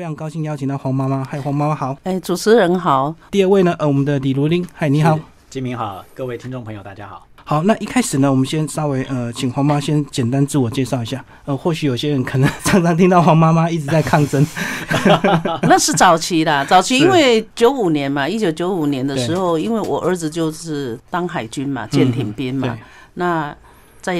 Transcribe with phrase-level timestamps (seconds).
[0.00, 1.94] 非常高兴邀请到黄妈妈，嗨，黄妈妈好。
[2.04, 3.14] 哎，主持人好。
[3.30, 5.20] 第二位呢，呃，我们的李如林，嗨，你好。
[5.50, 7.26] 金明好，各位听众朋友大家好。
[7.44, 11.22] 好，那一开始呢，我们先稍微呃，请黄妈先简单自我介绍一下。
[11.44, 14.42] 呃，或许有些人可能常常听到黄妈妈一直在抗争，
[15.68, 22.74] 那是早期啦，早期因为 九五年嘛，一九九五年的时候，因为我儿子就是当海军嘛，舰艇兵嘛，
[23.12, 23.54] 那。
[24.02, 24.16] 在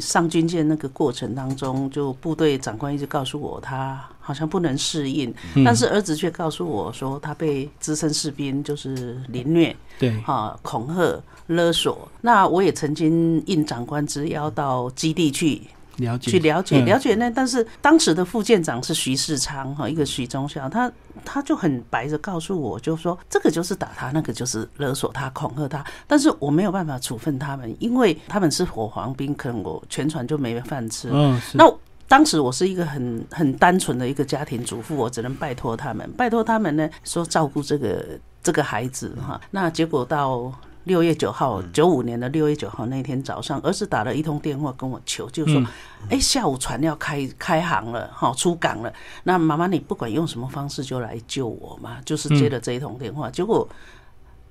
[0.00, 5.34] 上军舰那个过程当中，就部队长官一直告诉我，他好像不能适应，
[5.64, 12.06] 但是儿子却告诉我说，他被资深士兵就是凌虐，对，哈，恐吓勒索。
[12.20, 15.62] 那我也曾经应长官之邀到基地去。
[15.96, 20.92] 了解去了解了解那，但是当时的副舰长是徐世昌哈，一个徐中校，他
[21.24, 31.08] 他就很白的告诉我，就说这个就是打他，那个就是勒索他、恐吓他，但是我没有办法处分他们，因为他们是火黄兵，可能我全船就没饭吃。
[31.10, 31.66] 嗯，那
[32.08, 38.04] 当时我是一个很很单纯的一个家庭主妇，我只能拜托他们，拜托他们呢，说照顾这个
[38.42, 39.40] 这个孩子哈。
[39.50, 40.52] 那结果到。
[40.84, 45.62] 六月九号，九五年的六月九号那天早上，儿子打了一通电话跟我求，就说
[46.08, 48.90] ：“哎，下午船要开开航了，哈，出港了。
[49.24, 53.68] 那妈妈，你不管用什么方式就来救我嘛。”就是接了这一通电话，结果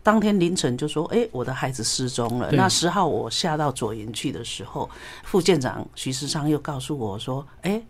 [0.08, 4.90] 当天凌晨就说：“哎，我的孩子失踪了。”那十号我下到左营去的时候，
[5.26, 7.82] 副舰长徐世昌又告诉我说：“哎。”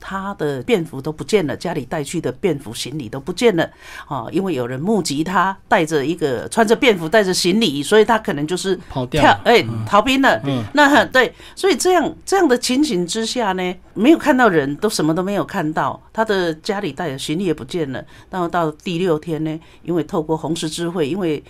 [0.00, 3.68] 他的便服都不见了，家里带去的便服行李都不见了
[4.08, 4.26] 啊！
[4.32, 10.40] 因为有人目击他带着一个穿着便服带着行李，所以他可能就是跑掉，哎，逃兵了。
[10.72, 18.04] 那对，所以这样这样的情形之下呢，没有看到人都什么都没有看到，他的家里带的行李也不见了。
[18.30, 21.42] 然后到第六天呢，因为透过红十字会，因为。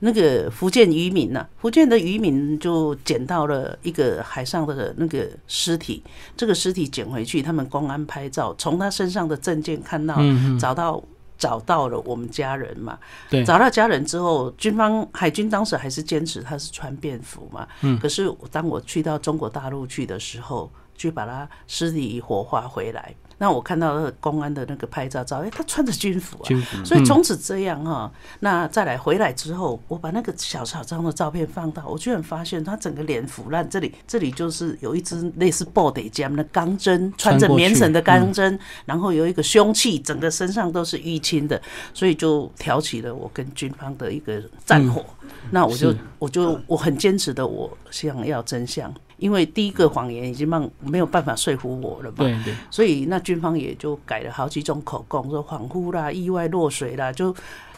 [0.00, 6.02] 那个福建渔民呐，福建的渔民就捡到了一个海上的那个尸体，
[6.36, 10.18] 这个尸体捡回去，他们公安拍照，从他身上的证件看到，
[10.58, 11.02] 找到
[11.38, 12.98] 找到了我们家人嘛。
[13.30, 17.66] 对，找到家人之后，军方海军当时还是坚持他是穿便服嘛。
[17.80, 17.98] 嗯。
[17.98, 23.14] 可是当我去到中国大陆去的时候，就把他尸体火化回来。
[23.38, 26.46] 那我看到公安的那个拍照照，哎，他穿着军服啊，
[26.84, 28.10] 所以从此这样哈。
[28.40, 41.60] 那再来回来之后，我把那个小小张的照片放大，我居然发现他整个脸腐烂，这里这里就是有一支类似 body jam 的钢针，穿着棉绳的钢针，然后有一个凶器，整个身上都是淤青的，
[41.92, 45.04] 所以就挑起了我跟军方的一个战火。
[45.50, 48.92] 那我就我就我很坚持的，我想要真相。
[49.24, 57.32] 因为第一个谎言已经让没有办法说服我了嘛，对对，所以那军方也就改了好几种口供，说恍惚啦、意外落水啦，就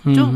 [0.05, 0.27] 就。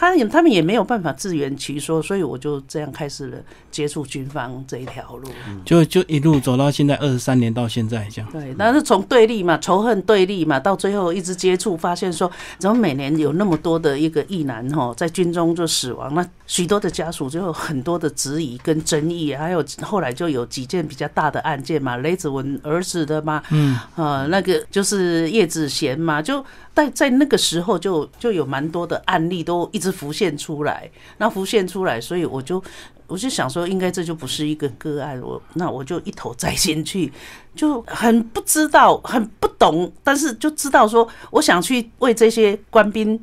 [0.00, 3.38] 他也他们也没有办法自圆其说，所以我就这样开始了
[3.68, 5.28] 接触军方这一条路，
[5.64, 8.30] 就就一路走到现在二十三年到现在这样。
[8.30, 29.68] 对，但是从对立嘛，仇恨对立嘛，到最后一直接触，发现说怎么每年有那么多的一个义男哈在军中就死亡，那许多的家属就有很多的质疑跟争议，还有后来就有几件比较大的案件嘛，雷子文儿子的嘛，嗯，呃，那个就是叶子贤嘛，就在在那个时候就就有蛮多的案例都。
[29.72, 32.62] 一直浮现出来，那浮现出来，所以我就
[33.06, 37.12] 我就想说，应该这就不是一个个案，我那我就一头栽进去，
[37.54, 43.18] 就很不知道，很不懂，但是就知道说，我想去为这些官兵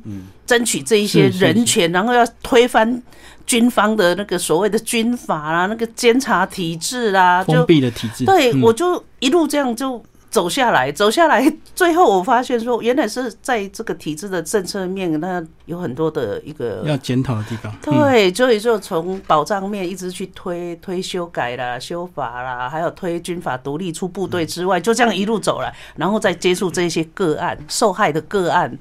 [0.46, 3.02] 争取这一些人权，然后要推翻
[3.46, 10.04] 军方的那个所谓的军法啦，那个监察体制啦，封闭的体制，对我就一路这样就。
[10.30, 17.72] 走下来，走下来， 最后我发现说，原来是在这个体制的政策面，那有很多的一个要检讨的地方。
[17.82, 28.76] 对，所以就从保障面一直去推推修改啦、修法啦，还有推军法独立出部队之外，就这样一路走来，然后再接触这些个案、受害的个案。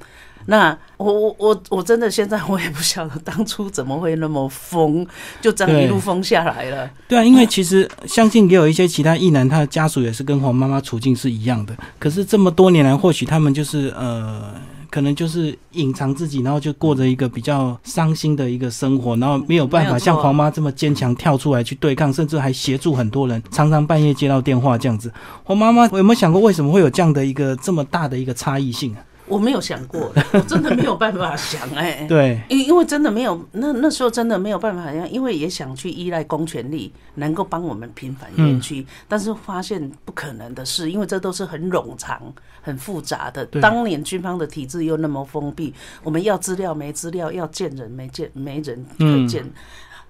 [0.48, 5.06] 那我我我我真的现在我也不晓得当初怎么会那么疯，
[5.42, 6.90] 就这样一路疯下来了。
[7.08, 11.76] 对啊，因为其实相信也有一些其他异男，他的家属也是跟黄妈妈处境是一样的。
[12.00, 14.54] 可是这么多年来，或许他们就是呃，
[14.90, 25.12] 可能就是隐藏自己，然后就过着一个比较伤心的一个生活，然后没有办法像黄妈这么坚强跳出来去对抗，甚至还协助很多人，常常半夜接到电话这样子。
[25.44, 29.02] 黄妈妈有没有想过，为什么会有这样的一个这么大的一个差异性啊？
[29.28, 32.06] 我没有想过， 我真的没有办法想哎。
[32.08, 42.22] 对，因因为真的没有，那那时候真的没有办法，因为也想去依赖公权力，能够帮我们平反冤屈，但是发现不可能的事，因为这都是很冗长、
[42.62, 43.46] 很复杂的。
[43.60, 45.74] 当年军方的体制又那么封闭，
[46.04, 49.44] 我们要资料没资料，要见人没见没人可见，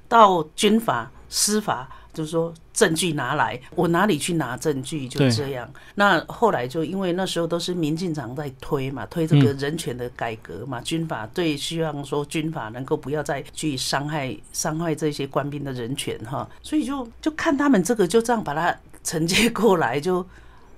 [0.07, 1.89] 到军法、司法。
[2.15, 5.07] 就是说证据拿来，我哪里去拿证据？
[5.07, 5.69] 就这样。
[5.94, 20.25] 那后来就因为那时候都是民进党在推嘛，推这个人权的改革嘛，军法对，希望说军法能够不要再去伤害伤害这些官兵的人权哈，所以就就看他们这个就这样把它承接过来，就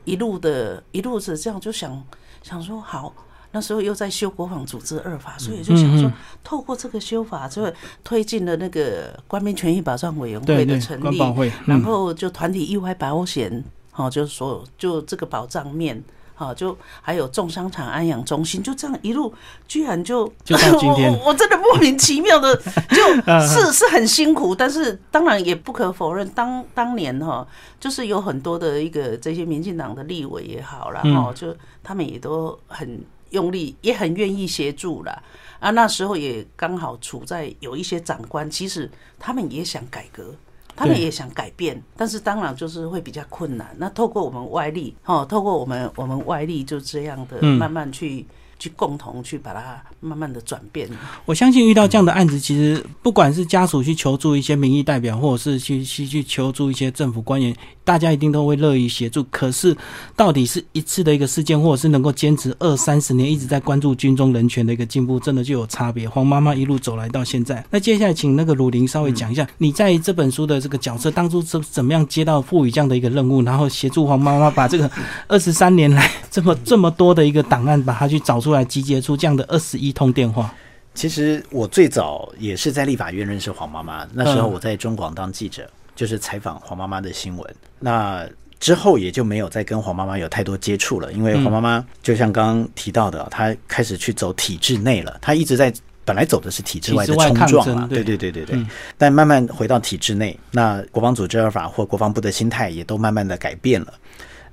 [0.04, 2.04] 一路的一路子这样就想
[2.42, 3.14] 想说好。
[3.52, 6.12] 那时候又在修国防组织二法，所以就想说，
[6.44, 7.72] 透过这个修法，就
[8.04, 11.18] 推进了那个官兵权益保障委员会的成立，
[11.66, 16.04] 然后就团体意外保险，好，就是所有就这个保障面，
[16.36, 19.34] 好，就还有重伤厂安养中心，就这样一路，
[19.66, 22.54] 居然就就到今天， 我真的莫名其妙的，
[22.92, 27.48] 就是是很辛苦，但是当然也不可否认，当当年哈，
[27.80, 33.02] 就是有很多的一个这些民进党的立委也好然后就他们也都很。
[33.32, 35.24] 用力也很愿意协助了
[35.60, 35.70] 啊！
[35.72, 40.34] 那时候也刚好处在有一些长官，其实他们也想改革，
[40.76, 43.76] 他们也想改变，但是当然就是会比较困难。
[43.78, 48.26] 那透过我们外力，哦，透过我们我们外力就这样的慢慢去。
[48.60, 50.90] 去共同去把它慢慢的转变。
[51.26, 59.24] 我相信遇到这样的案子，其实不管是家属去求助一些民意代表，或者是去去去求助一些政府官员，大家一定都会乐于协助。
[59.30, 59.76] 可是，
[60.16, 66.08] 到底是一次的一个事件，或者是能够坚持二三十年一直在关注军中人权的一个进步，真的就有差别。
[66.08, 74.90] 黄妈妈一路走来到现在，那接下来请那个鲁林稍微讲一下，你在这本书的这个角色当初是怎么样接到赋予这样的一个任务，然后协助黄妈妈把这个
[75.28, 78.54] 二十三年来 这么这么多的一个档案，把它去找出。
[78.54, 80.54] 来集结出这样的二十一通电话。
[80.94, 87.56] 其实我最早也是在立法院认识黄妈妈，那时候我在中广当记者，就是采访黄妈妈的新闻。
[87.80, 88.24] 那
[88.60, 95.18] 之后也就没有再跟黄妈妈有太多接触了，因为黄妈妈就像刚刚提到的，她开始去走体制内了。
[95.20, 95.74] 她一直在
[96.06, 98.64] 本来走的是体制外的冲撞嘛，对对对对对。
[98.96, 103.94] 但慢慢回到体制内，那国防组织二法或国防部的心态也都慢慢的改变了。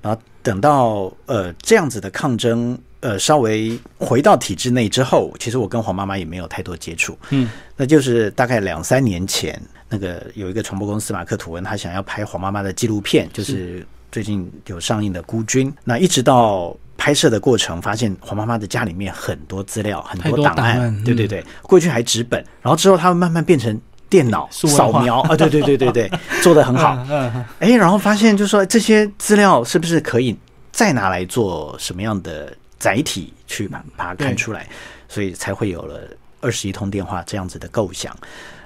[0.05, 2.77] 然后等到呃这样子的抗争。
[3.01, 7.15] 呃，稍微回到体制内之后，其实我跟黄妈妈也没有太多接触。
[7.29, 7.47] 嗯，
[7.77, 15.71] 那就是大概两三年前，那个有一个传播公司马克吐温，他想要拍黄妈妈的纪录片，就是最近有上映的《孤军》。
[15.83, 23.79] 那一直到拍摄的过程，发现黄妈妈的家里面很多资料，很多档案，对对对，过去还纸本，然后之后他们慢慢变成
[24.15, 26.97] 电脑扫描啊，对对对对对， 做的很好。
[27.59, 30.37] 哎，然后发现就说这些资料是不是可以
[30.71, 32.53] 再拿来做什么样的？
[32.77, 34.67] 载体去把把它看出来，
[35.07, 36.01] 所以才会有了
[36.41, 38.15] 二十一通电话这样子的构想。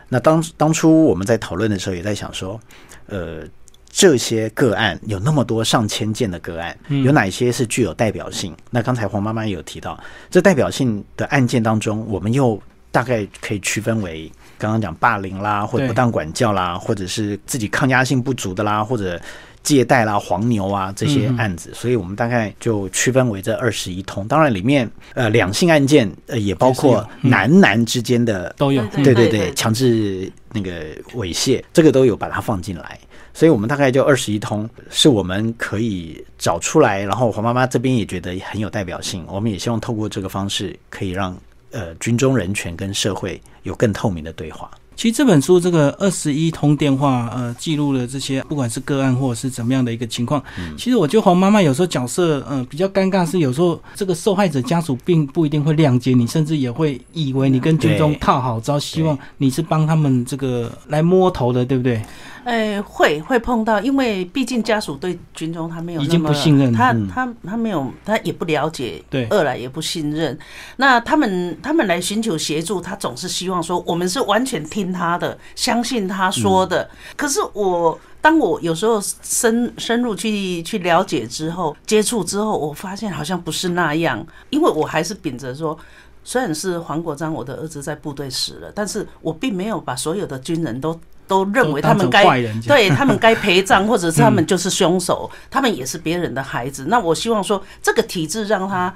[0.09, 2.59] 那当当初我们在讨论的时候，也在想说，
[3.05, 3.43] 呃，
[3.89, 8.53] 这些个案有那么多上千件的个案，有哪些是具有代表性？
[8.71, 9.97] 那刚才黄妈妈也有提到，
[10.29, 12.61] 这代表性的案件当中，我们又
[12.91, 19.19] 大概可以区分为刚刚讲霸凌啦，或者不当管教啦，或者是自己抗压性不足的啦，或者。
[19.61, 24.25] 借贷啦、黄牛啊这些案子，所以我们大概就区分为这二十一通。
[24.25, 32.97] 当然，里面呃两性案件呃也包括男男之间的都有，对对对，强制那个猥亵这个都有把它放进来。
[33.33, 37.03] 所以我们大概就二十一通，是我们可以找出来。
[37.03, 41.37] 然后黄妈妈这边也觉得很有代表性，我们也希望透过这个方式，可以让
[41.71, 44.69] 呃军中人权跟社会有更透明的对话。
[44.99, 50.43] 其实这本书这个二十一通电话，呃，记录了这些不管是个案或者是怎么样的一个情况。
[50.77, 62.01] 其实我觉得黄妈妈有时候角色，呃，比较尴尬，是有时候这个受害者家属并不一定会谅解你，甚至也会以为你跟军中套好招，希望你是帮他们这个来摸头的，对不对？
[62.45, 70.37] 哎，会会碰到，因为毕竟家属对军中他没有已经不信任，他他他没有，他也不了解，对，二来也不信任。
[70.77, 76.89] 那他们他们来寻求协助，他总是希望说我们是完全听他的，相信他说的。
[77.15, 85.77] 可是我当我有时候深深入去去了解之后，接触之后，我发现好像不是那样，因为我还是秉着说，
[86.23, 90.99] 虽然是黄国章我的儿子在部队死了，但是我并没有把所有的军人都。
[91.29, 92.23] 都认为他们该
[92.65, 96.85] 对他们该陪葬，或者是他们就是凶手，他们也是别人的孩子。
[96.87, 98.91] 那我希望说，这个体制让他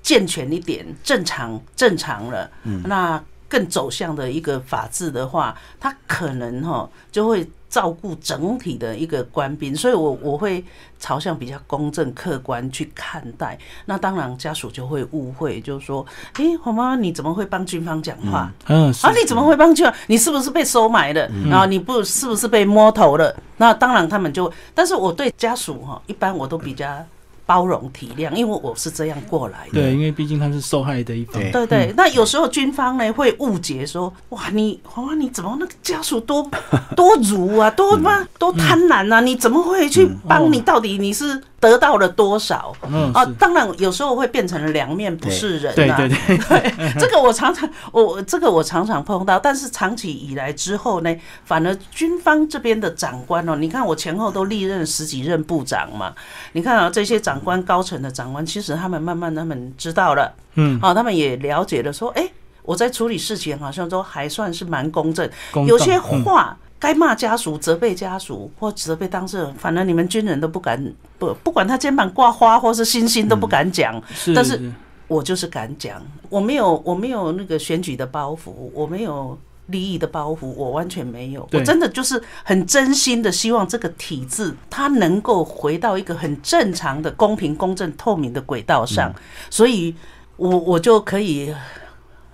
[0.00, 3.22] 健全一点，正常正常了，嗯那
[3.54, 7.48] 更走向的一个法治的话，他可能哈就会。
[7.74, 10.64] 照顾整体的一个官兵，所以我我会
[11.00, 13.58] 朝向比较公正客观去看待。
[13.86, 18.48] 那当然家属就会误会，就是说，哎，黄妈你怎么会帮军方讲话？
[18.68, 19.92] 嗯，啊，你怎么会帮军方？
[20.06, 21.28] 你是不是被收买了？
[21.50, 23.34] 然后你不是不是被摸头了？
[23.56, 27.04] 那当然他们就，但是我对家属哈，一般我都比较
[27.46, 29.80] 包容体谅，因为我是这样过来的。
[29.80, 31.40] 对，因为毕竟他是受害的一方。
[31.42, 36.50] 对对对，那有时候军方呢会误解说，哇，你黄花你怎么那个家属多
[36.96, 39.20] 多如啊，多嘛多贪婪啊？
[39.20, 40.60] 你怎么会去帮你？
[40.60, 42.74] 到底你是得到了多少？
[42.90, 45.96] 嗯啊，当然有时候会变成了两面不是人啊。
[45.96, 56.12] 对对 对，对，这个我常常我这个我常常碰到，但是长期以来之后呢，反而军方这边的长官哦，你看我前后都历任十几任部长嘛，
[56.52, 62.28] 你看啊这些长官高层的长官，其实他们慢慢他们知道了，嗯，啊，他们也了解了说，哎、
[62.62, 66.56] 我在处理事情好像都还算是蛮公正，公有些嗯话。
[66.84, 74.70] 该骂家属、责备家属或责备当事人，反正你们军人都不敢不不管他肩膀挂花或是星星都不敢讲，是，但是
[75.08, 79.38] 我就是敢讲，我没有我没有那个选举的包袱，我没有
[79.68, 81.48] 利益的包袱，我完全没有。
[81.52, 89.10] 我真的就是很真心的希望这个体制它能够回到一个很正常的、公平、公正、透明的轨道上，
[89.48, 89.94] 所以
[90.36, 91.50] 我我就可以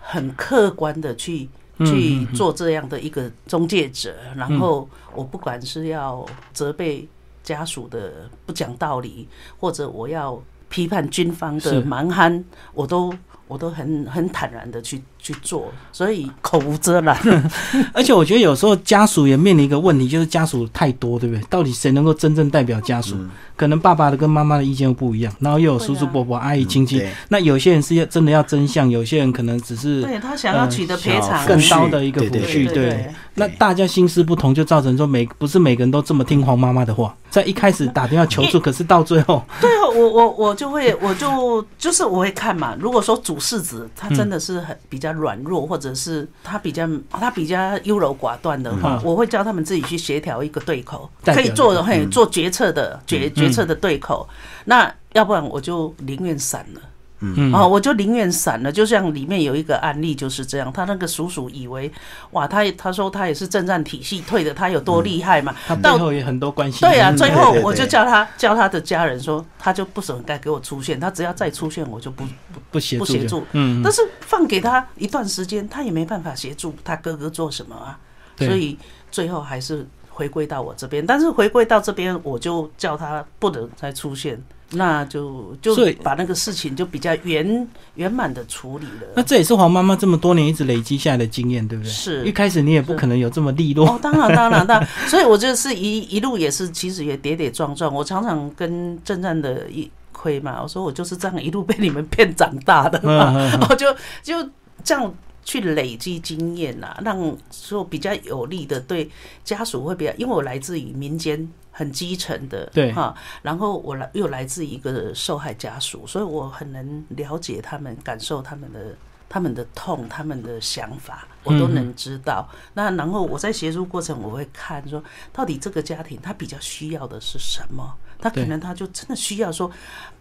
[0.01, 1.49] 很客观的去。
[1.87, 7.09] 去做这样的一个中介者，然后我不管是要责备
[7.43, 9.27] 家属的不讲道理，
[9.59, 12.45] 或者我要批判军方的蛮憨，
[12.75, 13.13] 我都
[13.51, 17.19] 我都很很坦然的去去做，所以口无遮拦。
[17.93, 21.43] 而且我觉得有时候家属也面临一个问题，就是家属太多，对不对？
[21.51, 23.17] 到底谁能够真正代表家属？
[23.57, 26.99] 可能爸爸的跟妈妈的意见又不一样，然后又有叔叔伯伯、阿姨亲戚。
[27.01, 32.67] 对那有些人是要真的要真相，有些人可能只是对他想要取得赔偿，更高高的一个抚对对恤。
[32.69, 42.77] 对对那大家心思不同，就造成说每不是每个人都这么听黄妈妈的话，在一开始打电话求助，可是到最后， 对啊，我我我就会，我就就是我会看嘛。
[42.79, 54.29] 如果说主事子他真的是很比较软弱，或者是他比较他比较优柔寡断的话，嗯我会叫他们自己去协调一个对口，可以做的嘿做决策的决嗯决策的对口。
[54.65, 56.81] 那要不然我就宁愿散了。
[57.21, 58.73] 嗯啊，我就宁愿散了。
[58.73, 61.91] 就像里面有一个案例就是这样，他那个叔叔以为，
[62.31, 65.55] 哇，他他说他也是政战体系退的，他有多厉害嘛？
[65.67, 66.81] 他背到后也很多关系。
[66.81, 72.25] 对啊，嗯最后我就叫他叫他的家人说，他就不准再给我出现，他只要再出现，我就不
[72.71, 73.45] 不协助，不协助。
[73.53, 77.99] 嗯，但是放给他一段时间，他也没办法协助他哥哥做什么啊，
[78.39, 78.79] 所以
[79.11, 81.05] 最后还是回归到我这边。
[81.05, 89.09] 但是回归到这边，我就叫他不能再出现，那就就把那个事情就比较圆圆满的处理了。
[89.17, 91.91] 那这也是黄妈妈这么多年一直累积下来的经验，对不对？
[91.91, 93.89] 是一开始你也不可能有这么利落。
[93.89, 97.93] 哦，当然，当然，当然， 所以我就是一一路也是，其实也跌跌撞撞。
[97.93, 103.35] 我常常跟正战的一亏嘛，我说我就是这样一路被你们骗长大的嘛，
[103.69, 103.87] 我就
[104.23, 104.49] 就
[104.85, 105.13] 这样
[105.45, 109.11] 去累积经验呐、让说比较有利的对
[109.45, 111.49] 家属会比较，因为我来自于民间。
[111.73, 118.95] 很基层的，对哈，然后我来又来自一个受害家属，所以我很能了解他们，感受他们的
[119.31, 122.47] 他们的痛，他们的想法，我都能知道。
[122.75, 127.95] 那然后我在协助过程，我会看说，到底这个家庭他比较需要的是什么？
[128.19, 129.71] 他可能他就真的需要说，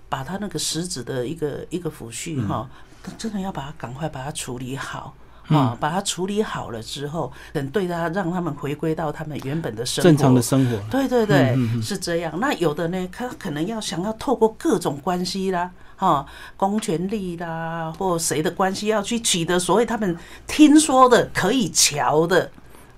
[0.07, 2.69] 把他那个实质的一个一个抚恤哈，
[3.17, 5.13] 真的要把它赶快把它处理好。
[5.49, 12.31] 啊，把它处理好了之后，等对他让他们回归到他们原本的生活，正常的生活，对对对，嗯嗯嗯是这样。
[12.39, 16.23] 那有的呢，他可能要想要透过各种关系啦，哈，
[16.55, 20.15] 公权力啦，或谁的关系要去取得所谓他们
[20.45, 22.51] 听说的可以瞧的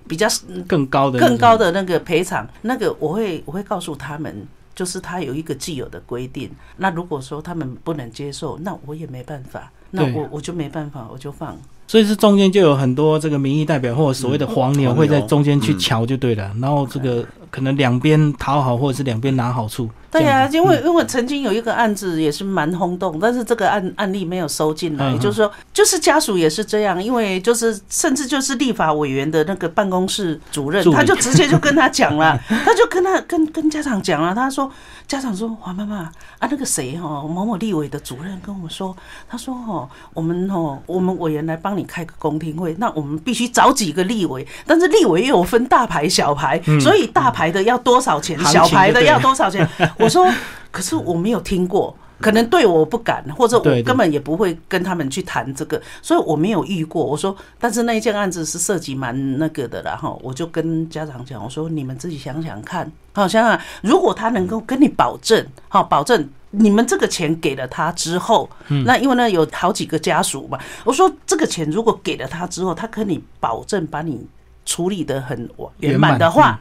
[0.06, 0.28] 比较
[0.68, 4.46] 更高的更高的那个赔偿，那个我会我会告诉他们。
[4.74, 11.56] 就是他有一个既有的规定，那如果说他们不能接受，那我也没办法，那我我就没办法，我就放。
[11.86, 14.94] 所以是中间就有很多这个民意代表或者所谓的黄牛黄牛。
[14.94, 19.88] 会在中间去瞧就对了，然后这个可能两边讨好或者是两边拿好处。
[20.10, 34.70] 对呀、因为因为曾经有一个案子也是蛮轰动，但是这个案案例没有收进来，就是说，就是家属也是这样，因为就是甚至就是立法委员的那个办公室主任他就直接就跟他讲了， 他就跟他跟跟家长讲了，他说
[35.08, 35.96] 家长说黄妈妈
[36.38, 38.94] 啊那个谁哦某某立委的主任跟我们说，
[39.26, 49.66] 他说哦我们哦我们委员来帮你开个公听会，那我们必须找几个立委，但是立委又有分大牌小牌，所以大牌的要多少钱，小牌的要多少钱？
[49.98, 50.30] 我说，
[50.70, 57.04] 可是我没有听过，可能对我不敢，或者我根本也不会跟他们去谈这个，所以我没有遇过。
[57.04, 66.28] 我说，但是那一件案子是涉及蛮那个的啦，哈，我就跟家长讲，我说你们自己想想看，好想想，如果他能够跟你保证，好保证。
[66.54, 68.46] 你们这个钱给了他之后，
[68.84, 74.22] 那因为呢有好几个家属嘛，我说这个钱如果给了他之后，他跟你保证把你
[74.66, 76.60] 处理的很圆满的话，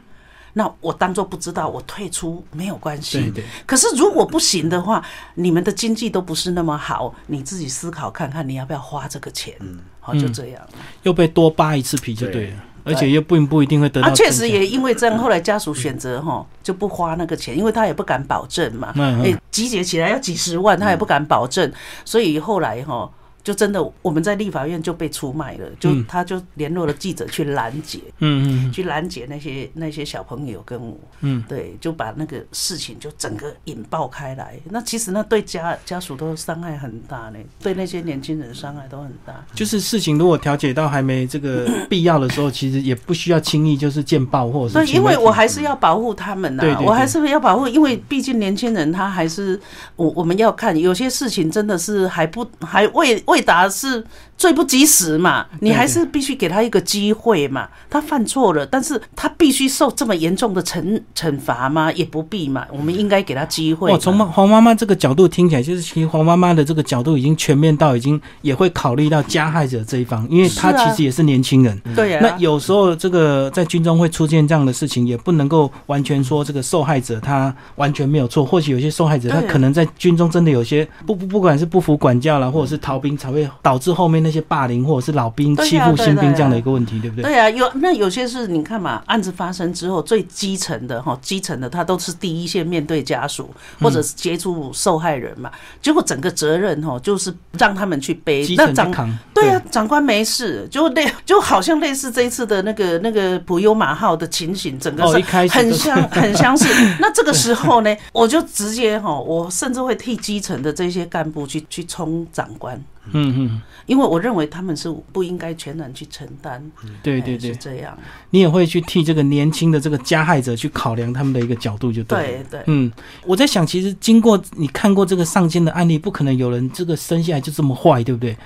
[0.54, 3.20] 那我当做不知道，我退出没有关系。
[3.22, 5.04] 对对，可是如果不行的话，
[5.36, 9.56] 你们的经济都不是那么好，你自己思考看看，你要不要花这个钱？
[10.00, 10.62] 好，就这样。
[11.04, 14.14] 又被多扒一次皮就对了，而且又不不一定会得到。
[14.14, 18.92] 确实也因为这样，后来家属选择哈就不花那个钱，因为他也不敢保证嘛。
[18.96, 21.72] 嗯嗯哎，集结起来要几十万，他也不敢保证，
[22.04, 23.10] 所以后来哈。
[23.44, 26.06] 就真的，我们在立法院就被出卖了，就嗯。
[26.08, 34.60] 他就联络了记者去拦截，嗯嗯去拦截那些那些小朋友跟我，嗯，对，就把那个事情就整个引爆开来。
[34.70, 39.34] 那其实那对家家属都伤害很大呢，对那些年轻人伤害都很大。
[39.54, 49.58] 就是事情如果调解到还没这个 必要的时候，其实也不需要轻易就是见报或者，是因为我还是要保护他们呐、我还是要保护，因为毕竟年轻人他还是
[49.96, 54.04] 我我们要看有些事情真的是还不还未未达是
[54.38, 57.70] 罪不及时嘛，你还是必须给他一个机会嘛。
[57.90, 61.92] 他犯错了，但是他必须受这么严重的惩惩罚吗？
[61.94, 63.98] 也不必嘛，我们应该给他机会哦。
[63.98, 71.80] 从妈黄妈妈这个角度听起来，就是其实黄妈妈的这个角度已经全面到已经也会考虑到加害者这一方，因为她是啊其实也是年轻人。
[71.96, 78.44] 对呀、那有时候这个在军中会出现这样的事情，也不能够完全说这个受害者他完全没有错。
[78.44, 87.24] 或许有些受害者他可能在军中真的有些不不不管是不服管教啦，或者是逃兵，才会导致后面那些霸凌或者是老兵欺负新兵这样的一个问题，对不对？
[87.24, 93.48] 对啊，有那有些是你看嘛，案子发生之后，最基层的哈，基层的他都是第一线面对家属
[93.80, 95.52] 或者是接触受害人嘛，
[95.82, 98.92] 结果整个责任哈就是让他们去背基，那长
[99.36, 106.66] 对啊，长官没事，就类就好像类似这一次的那个那个普悠玛号的情形，整个是很相 很相似。
[107.00, 116.62] 那这个时候呢， 我就直接哈，我甚至会替基层的这些干部去去冲长官，嗯嗯，因为我认为他们是不应该全然去承担。
[116.84, 117.98] 哎对对对是，这样。
[118.30, 122.20] 你也会去替这个年轻的这个加害者去考量他们的一个角度，就对。
[122.22, 122.92] 对对，嗯，
[123.26, 128.38] 我在想，其实经过你看过这个上千的案例，不可能有人这个生下来就这么坏，对不对？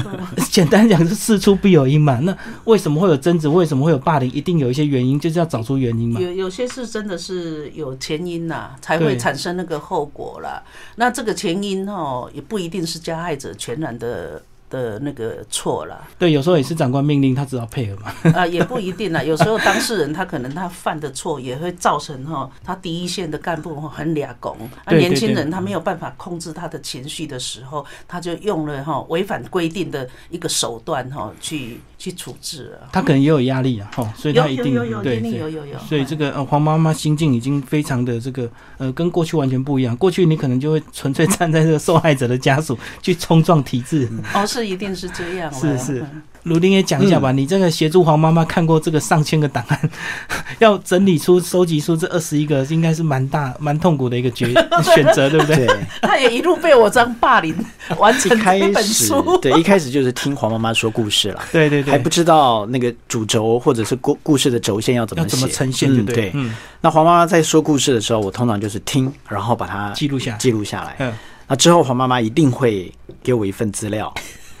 [0.50, 2.18] 简单讲是事出必有因嘛。
[2.20, 3.48] 那为什么会有争执？
[3.48, 4.30] 为什么会有霸凌？
[4.32, 6.20] 一定有一些原因，就是要找出原因嘛。
[6.20, 10.62] 有有些事真的是有前因呐、才会产生那个后果啦。
[10.96, 18.12] 那这个前因哦，也不一定是加害者全然的的那个错啦， 对，有时候也是长官命令，他只好配合嘛。
[18.34, 19.22] 啊，也不一定啦。
[19.22, 32.88] 有时候当事人他可能他犯的错，也会造成哈他第一线的干部哈很俩拱，啊，年轻人他没有办法控制他的情绪的时候，他就用了哈违反规定的一个手段哈去去处置了。
[32.90, 35.78] 他可能也有压力啊，哈，所以他一定有有有，对一定有有有。
[35.78, 39.96] 所以这个呃黄妈妈心境已经非常的这个呃跟过去完全不一样。
[39.96, 44.10] 过去你可能就会纯粹站在这个受害者的家属去冲撞体制。
[44.34, 45.56] 哦，是一定是这样了。
[45.56, 49.90] 是是嗯卢丁也讲一下吧，你这个协助黄妈妈看过这个上千个档案，
[50.58, 54.52] 要整理出、收集出这二十一个，应该是蛮大、蛮痛苦的一个决
[54.82, 55.66] 选择，对不对？
[55.66, 57.54] 对，他也一路被我这样霸凌，
[57.96, 59.38] 完一成开这本始书。
[59.38, 66.30] 对一开始就是听黄妈妈说故事了， 对对对，还不知道那个主轴或者是故故事的轴线要怎么要怎么写呈现，对对？
[66.34, 70.38] 嗯，那黄妈妈在说故事的时候，我通常就是听，然后把它记录下来。
[70.38, 70.96] 记录下来。
[70.98, 71.12] 嗯，
[71.46, 74.12] 那之后黄妈妈一定会给我一份资料，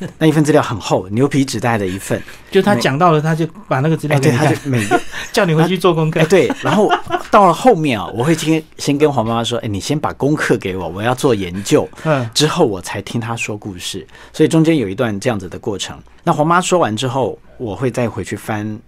[0.18, 2.20] 那一份资料很厚，牛皮纸袋的一份。
[2.50, 5.00] 就他讲到了，他就把那个资料给你看，他就每个
[5.32, 6.26] 叫你回去做功课哎，。
[6.26, 6.90] 对，然后
[7.30, 11.88] 到了后面啊，我会先先跟黄妈妈说，哎，你先把功课给我，我要做研究。
[12.04, 15.98] 嗯，之后我才听他说故事，所以中间有一段这样子的过程。
[16.24, 18.78] 那黄妈说完之后，我会再回去翻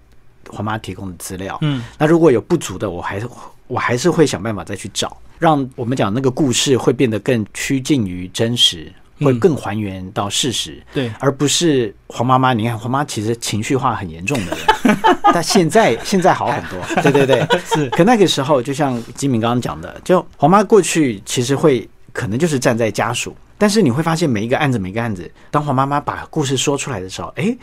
[0.49, 1.59] 黄妈提供的资料。
[1.63, 3.29] 嗯，那如果有不足的，我还是
[3.67, 10.83] 我还是会想办法再去找，让我们讲那个故事会变得更趋近于真实，会嗯更还原到事实。
[10.93, 12.53] 对，而不是黄妈妈。
[12.53, 14.97] 你看，黄妈其实情绪化很严重的人，
[15.33, 17.03] 但现在现在好很多。
[17.03, 27.57] 对对对， 是可那个时候，就像吉敏刚刚讲的，就黄妈过去其实会可能就是站在家属，但是你会发现每一个案子每一个案子，当黄妈妈把故事说出来的时候，哎，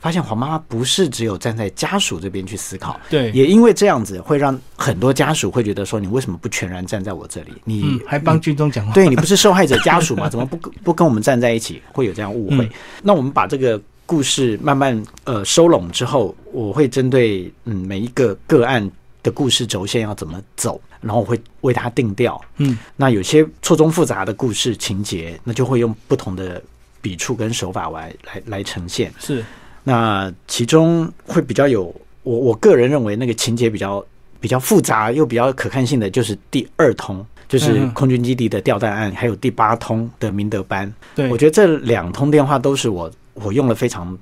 [0.00, 2.98] 发现黄妈妈不是只有站在家属这边去思考。
[3.08, 7.52] 对，也因为这样子，会让很多家属会觉得说，你为什么不全然站在我这里？
[7.64, 8.92] 你、嗯，还帮军中讲话。
[8.92, 10.28] 对你不是受害者家属吗？
[10.28, 11.80] 怎么不跟 不跟我们站在一起？
[11.92, 12.64] 会有这样误会。
[12.64, 12.70] 嗯
[13.02, 18.90] 那我们把这个故事慢慢呃收拢之后，我会针对嗯每一个个案
[19.26, 22.40] 的故事轴线要怎么走，然后我会为它定调。
[22.58, 26.62] 嗯，那有些错综复杂的故事情节，那就会用不同的
[27.02, 29.12] 笔触跟手法来来来呈现。
[29.18, 29.44] 是，
[29.82, 34.04] 那其中会比较有我我个人认为那个情节比较
[34.38, 40.92] 比较复杂又比较可看性的，就是第二通，就是嗯空军基地的吊弹案，还有第八通的明德班。
[41.16, 44.16] 对，我觉得这两通电话都是我我用了非常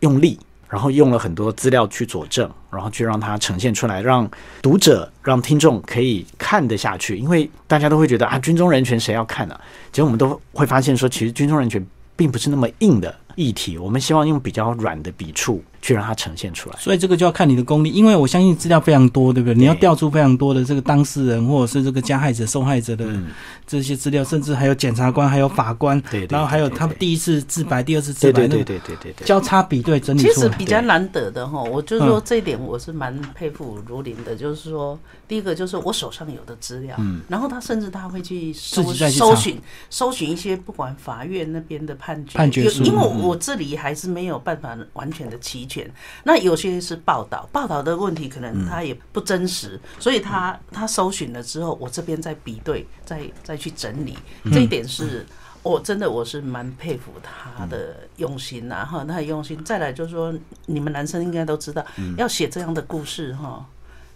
[0.00, 0.38] 用力，
[0.74, 4.28] 然后用了很多资料去佐证，然后去让它呈现出来，让
[4.60, 7.16] 读者、让听众可以看得下去。
[7.16, 9.56] 因为大家都会觉得啊，军中人权谁要看呢、
[9.92, 16.76] 结果我们都会发现说，其实军中人权并不是那么硬的议题，我们希望用比较软的笔触去让它呈现出来。
[16.78, 19.54] 所以这个就要看你的功力，因为我相信资料非常多，对不对？
[19.54, 23.26] 你要调出非常多的这个当事人或者是这个加害者、受害者的嗯，
[23.66, 29.26] 这些资料，甚至还有检察官、还有法官，对对然后还有他们第一次自白、第二次自白，对对对对对对对。
[29.26, 30.48] 交叉比对整理其实。
[30.56, 39.58] 比较难得的哈，我就是说这一点我是蛮佩服如林的，就是说第一个就是我手上有的资料，嗯然后他甚至他会去搜搜寻
[39.90, 45.90] 搜寻一些不管法院那边的判决，判决书因为嗯我这里还是没有办法完全的齐全，
[46.24, 54.16] 那有些是报道，报道的问题可能他也不真实，所以他他搜寻了之后，我这边再比对，再再去整理，
[54.52, 55.26] 这一点是。
[55.64, 59.64] 我真的我是蛮佩服他的用心呐、哈，他的用心。
[59.64, 60.30] 再来就是说，
[60.66, 61.82] 你们男生应该都知道，
[62.18, 63.64] 要写这样的故事哈，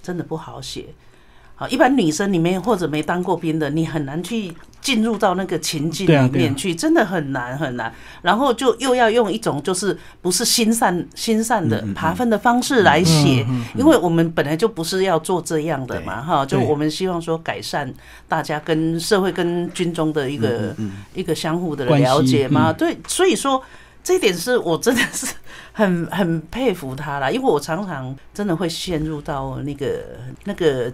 [0.03, 0.95] 真的不好写。
[1.59, 7.93] 好，一般女生里面或者没当过兵的，你很难去进入到那个情境里面去，真的很难很难。
[8.23, 13.45] 然后就又要用一种就是不是心善心善的爬分的方式来写，
[13.75, 17.93] 因为我们本来就不是要做这样的嘛，哈，就我们希望说改善
[18.29, 20.73] 大家跟社会跟军中的一个
[21.13, 22.75] 一个相互的了解嘛，嗯。
[22.79, 23.61] 对，所以说。
[24.09, 25.27] 这一点是我真的是
[25.73, 30.01] 很很佩服他啦，因为我常常真的会陷入到那个
[30.45, 30.91] 那个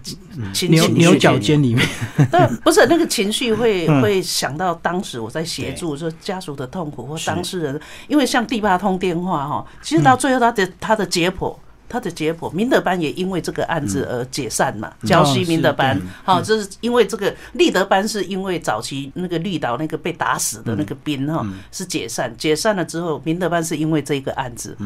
[0.53, 1.89] 情牛牛角尖里面，
[2.29, 4.03] 但不是那个情绪会 嗯。
[4.03, 11.55] 会想到当时我在协助说家属的痛苦或当事人，因为像第八通电话哈，其实到最后他的他的解剖。
[11.95, 15.97] 他的解剖，明德班也因为这个案子而解散嘛，礁溪明德班。
[16.25, 24.77] 好，这是因为这个立德班是因为早期那个绿岛那个被打死的那个兵哈是解散，解散了之后，明德班是因为这个案子，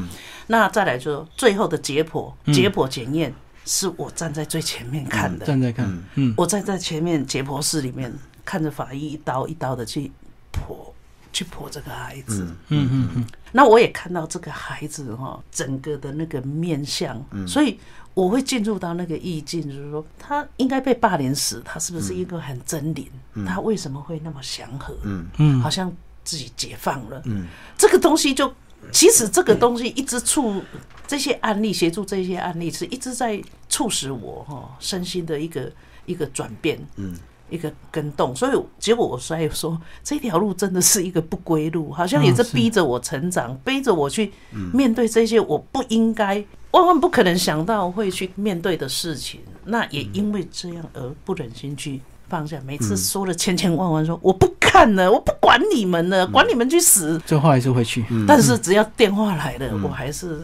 [0.48, 3.32] 那再来就最后的解剖，解剖检验
[3.64, 8.12] 是我站在最前面看的，站在看，嗯，我站在前面解剖室里面，
[8.44, 10.12] 看着法医一刀一刀的去
[10.52, 10.92] 剖，
[11.32, 12.44] 去剖这个孩子。
[12.68, 17.78] 嗯嗯嗯，那我也看到这个孩子哈，整个的那个面相，所以
[18.14, 23.06] 我会进入到那个意境，就是说他应该被霸凌死，他是不是一个很狰狞？
[23.46, 24.96] 他为什么会那么祥和？
[25.04, 25.92] 嗯嗯好像
[26.24, 27.22] 自己解放了。
[27.26, 28.52] 嗯，这个东西就
[28.92, 30.62] 其实这个东西一直促
[31.06, 35.72] 这些案例协助这些案例是一直在促使我哈身心的一个
[36.06, 36.78] 一个转变。
[36.96, 37.16] 嗯。
[37.50, 44.32] 一个跟动，所以结果我所以说这条路真的是一个不归路，好像也是逼着我成长，逼着我去
[44.72, 49.40] 面对这些我不应该、万万不可能想到会去面对的事情。
[49.64, 52.58] 那也因为这样而不忍心去放下。
[52.64, 57.18] 每次说了千千万万说我不看了，我不管你们了，管你们去死。
[57.26, 60.40] 最后还是会去，但是只要电话来了，我还是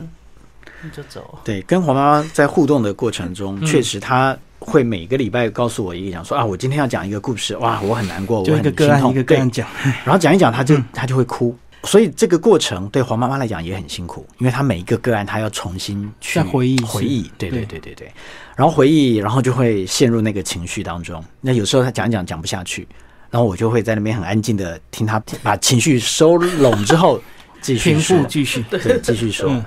[0.94, 1.38] 就走。
[1.42, 3.66] 对，跟黄妈妈在互动的过程中，嗯。
[3.66, 4.36] 确实她
[4.66, 9.68] 会每个礼拜告诉我一个讲说啊，我今天要讲一个故事，哇，我很难过，我就一很心痛，个个案一个个对案讲，
[10.05, 11.57] 然后讲一讲，他就他就会哭。
[11.85, 18.07] 所以这个过程对黄妈妈来讲也很辛苦，因为她每一个个案她要重新去回忆回忆，对对对对对。
[18.07, 18.12] 对，
[18.57, 21.22] 然后回忆，然后就会陷入那个情绪当中。
[21.42, 22.88] 那有时候她讲一讲讲不下去，
[23.31, 27.20] 然后我就会在那边很安静的听她把情绪收拢之后
[27.61, 29.50] 继续平说，继续，对，继续说。
[29.50, 29.64] 嗯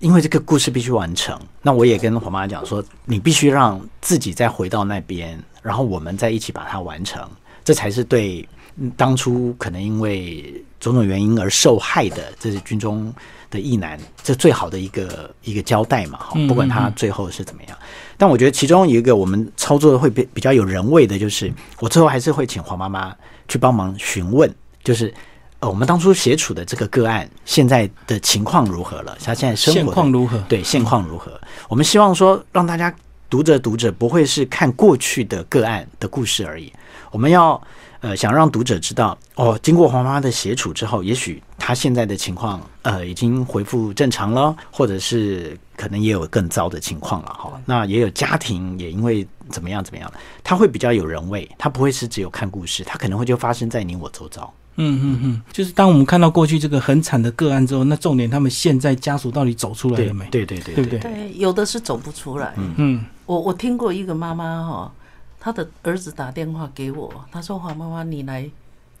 [0.00, 7.28] 因为这个故事必须完成，那我也跟黄妈讲说，你必须让自己再回到那边，然后我们再一起把它完成，
[7.64, 13.12] 这才是对嗯当初可能因为种种原因而受害的这是军中
[13.50, 17.76] 的义男，这最好的一个一个交代嘛，不管他最后是怎么样。
[18.16, 23.12] 但我觉得其中一个我们操作的会比比较有人味的，就是我最后还是会请黄妈妈
[23.48, 24.48] 去帮忙询问，
[24.84, 25.12] 就是。
[25.60, 29.16] 呃，我们当初协处的这个个案，现在的情况如何了？
[29.20, 30.38] 他现在生活现况如何？
[30.48, 31.38] 对现况如何？
[31.68, 32.94] 我们希望说，让大家
[33.28, 36.72] 读者读者不会是看过去的个案的故事而已，
[37.10, 37.60] 我们要
[38.00, 47.60] 呃想让读者知道，哦，经过黄妈妈的协处之后，也许他现在的情况呃已经恢复正常了，或者是可能也有更糟的情况了哈。
[47.66, 50.08] 那也有家庭也因为怎么样怎么样，
[50.44, 54.54] 他会比较有人味，他不会是只有看故事，他可能会就发生在你我周遭。
[54.80, 60.24] 嗯嗯嗯，就是当我们看到过去这个很惨的个案之后，那重点他们现在家属到底走出来了没？
[60.30, 62.54] 对对对对不对对，有的是走不出来。
[62.56, 64.92] 嗯，我我听过一个妈妈哈，
[65.40, 68.48] 她的儿子打电话给我，她说：“黄妈妈，你来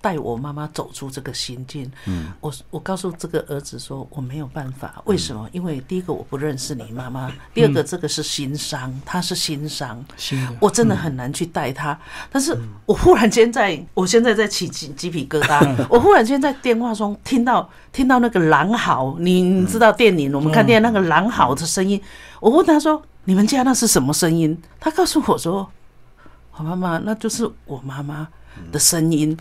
[0.00, 1.90] 带我妈妈走出这个心境。
[2.06, 5.48] 嗯，我我告诉这个儿子说我没有办法，为什么？
[5.52, 10.04] 因为第一个我不认识你妈妈，第二个这个是心伤，他是心伤，
[10.60, 11.98] 我真的很难去带他。
[12.30, 12.56] 但是
[12.86, 22.00] 我忽然间在，我现在在起鸡鸡皮疙瘩，我忽然间在电话中听到听到那个狼嚎，你你知道电影我们看电影那个狼嚎的声音，
[22.40, 25.68] 我问他说：“你们家那是什么声音？”他告诉我说。
[26.56, 28.26] 我妈妈，那就是我妈妈
[28.72, 29.36] 的声音。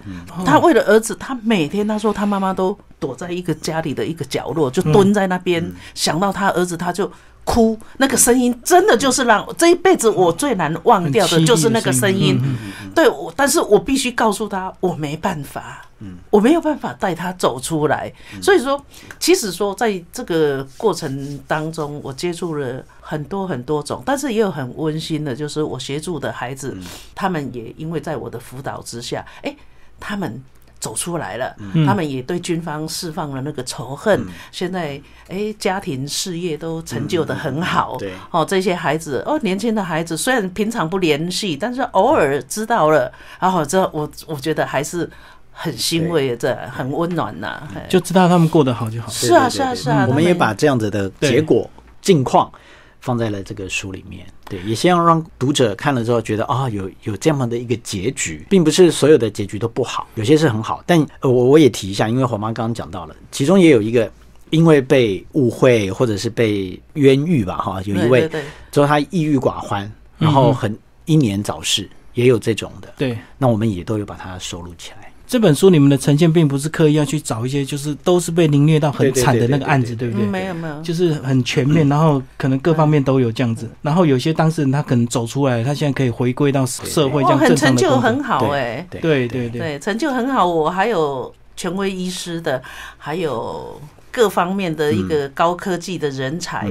[0.45, 7.11] 他为了儿子，他每天他说他妈妈都躲在一个家里的一个角落，就蹲在那边，想到他儿子他就
[7.47, 7.79] 哭。
[7.97, 12.37] 那个声音真的就是让这一辈子我最难忘掉的，就是那个声音。
[12.93, 15.85] 对，我但是我必须告诉他，我没办法，
[16.29, 18.11] 我没有办法带他走出来。
[18.41, 18.83] 所以说，
[19.17, 22.83] 其实说在这个过程当中，我接触了。
[23.09, 26.75] 很多很多种，但是也有很温馨的，就是我协助的孩子，
[27.15, 29.55] 他们也因为在我的辅导之下，哎，
[29.97, 30.43] 他们
[30.79, 45.09] 走出来了，他们也对军方释放了那个仇恨，现在哎，家庭事业都成就的很好，对，哦，这些孩子哦，年轻的孩子虽然平常不联系，但是偶尔知道了，然后这我我觉得还是
[45.51, 49.09] 很欣慰，这很温暖呐，就知道他们过得好就好。
[49.09, 51.69] 是啊，是啊，是啊，我们也把这样子的结果
[52.01, 52.51] 境况。
[52.99, 60.83] 放在了这个书里面，对，也希望让读者看了之后觉得啊，有有这样的一个结局，并不是所有的结局都不好，有些是很好。
[60.85, 64.11] 但呃我我也提一下，因为黄妈刚刚讲到了，其中也有一个
[64.49, 68.29] 因为被误会或者是被冤狱吧，哈，有一位
[68.71, 72.93] 之后他抑郁寡欢，然后很英年早逝，也有这种的。
[72.97, 75.06] 对，那我们也都有把它收录起来。
[75.27, 80.25] 这本书你们的呈现并不是刻意要去找一些，就是都是被凌虐到很惨的那个案子，对不对？
[80.25, 83.69] 没有没有，就是很全面，然后可能各方面都有这样子。
[83.81, 88.87] 然后有些当事人他可能走出来，他现在可以回归到社会，这样很成就很好哎。
[88.89, 90.47] 对对对，对成就很好。
[90.47, 92.63] 我还有权威医师的，
[92.97, 96.65] 还有各方面的一个高科技的人才，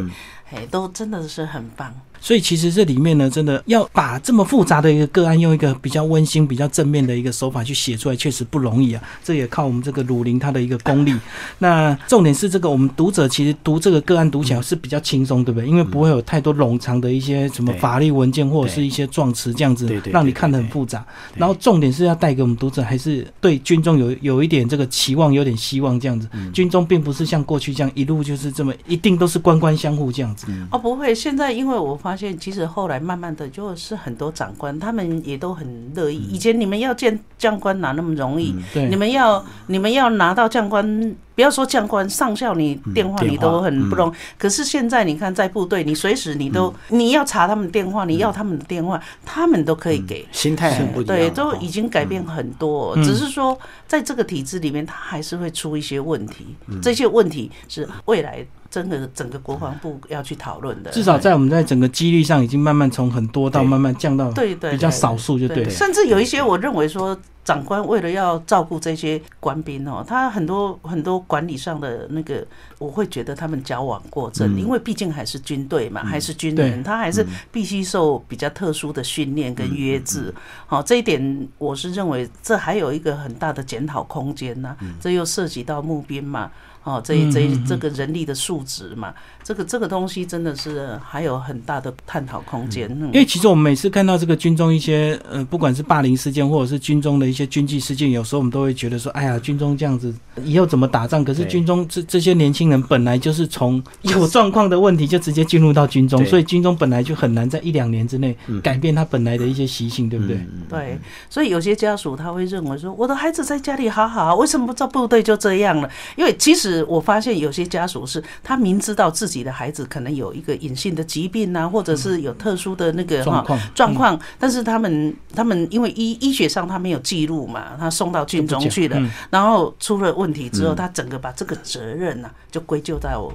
[0.51, 1.93] 哎，都真的是很棒。
[2.27, 9.01] 所以其实这里面呢，真的要把这么复杂的一个个案，用一个比较温馨、比较正面的一个手法去写出来，确实不容易啊。
[9.23, 11.15] 这也靠我们这个鲁林他的一个功力。
[11.61, 15.69] 那重点是这个，我们读者其实读这个个案读起来是比较轻松，对不对？
[15.69, 21.07] 因为不会有太多冗长的一些什么法律文件或者是一些状词这样子，让你看得很复杂。
[21.37, 26.29] 然后重点是要带给我们读者，还是对军中有有一点这个期望，有点希望这样子。
[26.53, 30.49] 军中并不是像过去这样一路就是这么一定都是官官相护这样子。
[30.73, 31.15] 哦，不会。
[31.15, 36.17] 现在因为我发现，其实后来慢慢的，就是很多长官，他们也都很乐意。
[36.17, 38.55] 以前你们要见将官哪那么容易？
[38.75, 44.15] 你们要你们要拿到将官，不要说将官上校，你电话你都很不容易。
[44.39, 50.27] 可是现在你看，在部队，你随时你都你要查他们电话，你要他们的电话，他们都可以给。
[50.33, 52.97] 心态很不，对，都已经改变很多。
[53.03, 56.57] 只是说，在这个体制里面，他还是会出一些问题。
[56.83, 58.47] 这些问题是未来。
[58.77, 60.91] 真的，整个国防部要去讨论的。
[60.91, 65.67] 至少在我们在整个几率上，已经慢慢从很多到慢慢降到对对比较少数，就对。
[65.71, 80.31] 甚至有一些，我认为说，长官为了要照顾这些官兵哦，他很多很多管理上的那个，我会觉得他们矫枉过正，因为毕竟还是军队嘛，还是军人，他还是必须受比较特殊的训练跟约制。
[80.67, 84.77] 好，这一点我是认为这还有一个很大的检讨空间呐。
[85.01, 86.51] 这又涉及到募兵嘛。
[86.87, 89.13] 哦，这这这个人力的数值嘛，
[89.47, 92.91] 这个这个东西真的是还有很大的探讨空间。
[92.91, 101.25] 因为其实我们每次看到这个军中一些呃，不管是霸凌事件或者是军中的一些军纪事件，有时候我们都会觉得说，哎呀，军中这样子以后怎么打仗？
[101.25, 110.45] 可是军中这这些年轻人本来就是从 有状况的问题就直接进入到军中，所以军中本来就很难在一两年之内改变他本来的一些习性，对不对？
[110.69, 110.99] 对，
[111.31, 115.89] 所以有些家属他会认为说，我的孩子在家里好好，为什么到部队就这样了？
[116.17, 116.85] 因为其实。
[116.89, 133.33] 我发现有些家属是，他明知道自己的孩子可能有一个隐性的疾病啊，或者是有特殊的那个状况状况，但是他们他们因为医医学上他没有记录嘛，他送到军中去了，然后出了问题之后，他整个把这个责任呢就归咎在我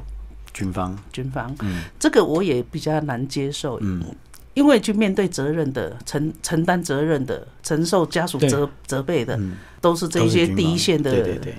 [0.53, 0.97] 军方。
[1.11, 1.55] 军方，
[1.99, 4.03] 这个我也比较难接受，嗯。
[4.53, 9.39] 因为去面对责任的承承担责任的承受家属责责备的，
[9.79, 11.11] 都是这些第一线的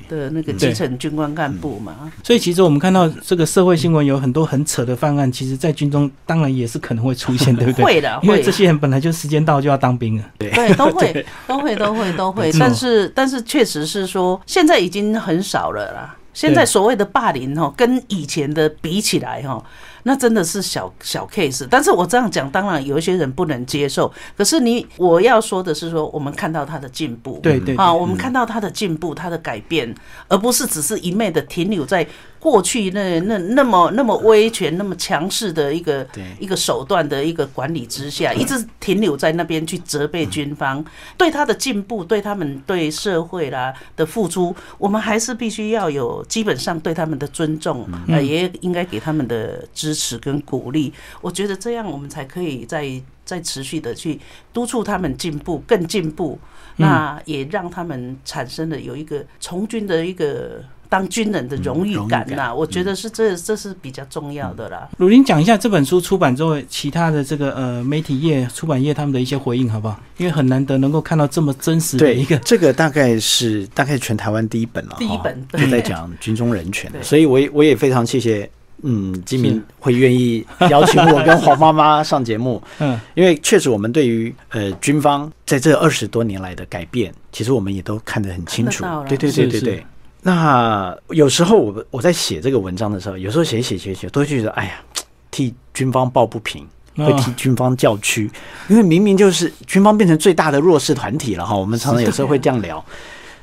[0.09, 2.12] 的那个基层军官干部嘛。
[2.22, 7.85] 所以其实我们看到这个社会新闻有很多很扯的犯案，其实，在军中当然也是可能会出现， 对不对？
[7.85, 10.24] 会的，因为这些人本来就时间到就要当兵了。
[10.38, 12.52] 对，都会， 都会，都会，都会。
[12.59, 16.16] 但是，但是确实是说，现在已经很少了啦。
[16.35, 19.62] 现在所谓的霸凌哈，跟以前的比起来哈，
[20.05, 21.67] 那真的是小小 case。
[21.71, 24.12] 但是我这样讲，当然有一些人不能接受。
[24.37, 29.95] 可是你我要说的是说，我们看到他的进步，对对啊，我们看到他的进步，他的改变，
[30.29, 32.07] 而不是只是一昧的停留在
[32.42, 40.85] 过去那那那么那么威权、那么强势的一个对一个手段的一个管理之下，一直停留在那边去责备军方，
[41.16, 50.92] 对他的进步，对他们对社会啦的付出，我们还是必须要有基本上对他们的尊重，呃，也应该给他们的支持跟鼓励。
[51.20, 54.18] 我觉得这样我们才可以再再持续的去
[54.52, 56.37] 督促他们进步，更进步，
[56.78, 60.61] 那也让他们产生了有一个从军的一个。
[60.92, 64.87] 当军人的荣誉感呐、我觉得是这这是比较重要的啦。
[64.98, 69.98] 鲁林讲一下这本书出版之后，其他的这个呃媒体业、出版业他们的一些回应好不好？
[70.18, 78.50] 因为很难得能够看到这么真实的对一个，这个大概是大概全台湾第一本了，第一本在讲军中人权所以我也我也非常谢谢，
[78.83, 88.85] 嗯，金明会愿意邀请我跟黄妈妈上节目， 嗯，因为确实我们对于呃军方在这二十多年来的改变，其实我们也都看得很清楚。
[89.09, 89.61] 对对对是是。
[89.61, 89.87] 对对。
[90.22, 94.80] 那有时候我我在写这个文章的时候，有时候写写写写，都会觉得哎呀，
[95.30, 96.66] 替军方抱不平。
[96.94, 98.30] 会哦替军方叫屈，
[98.68, 101.56] 因为明明就是军方变成最大的弱势团体了哈。
[101.56, 102.85] 我们常常有时候会这样聊，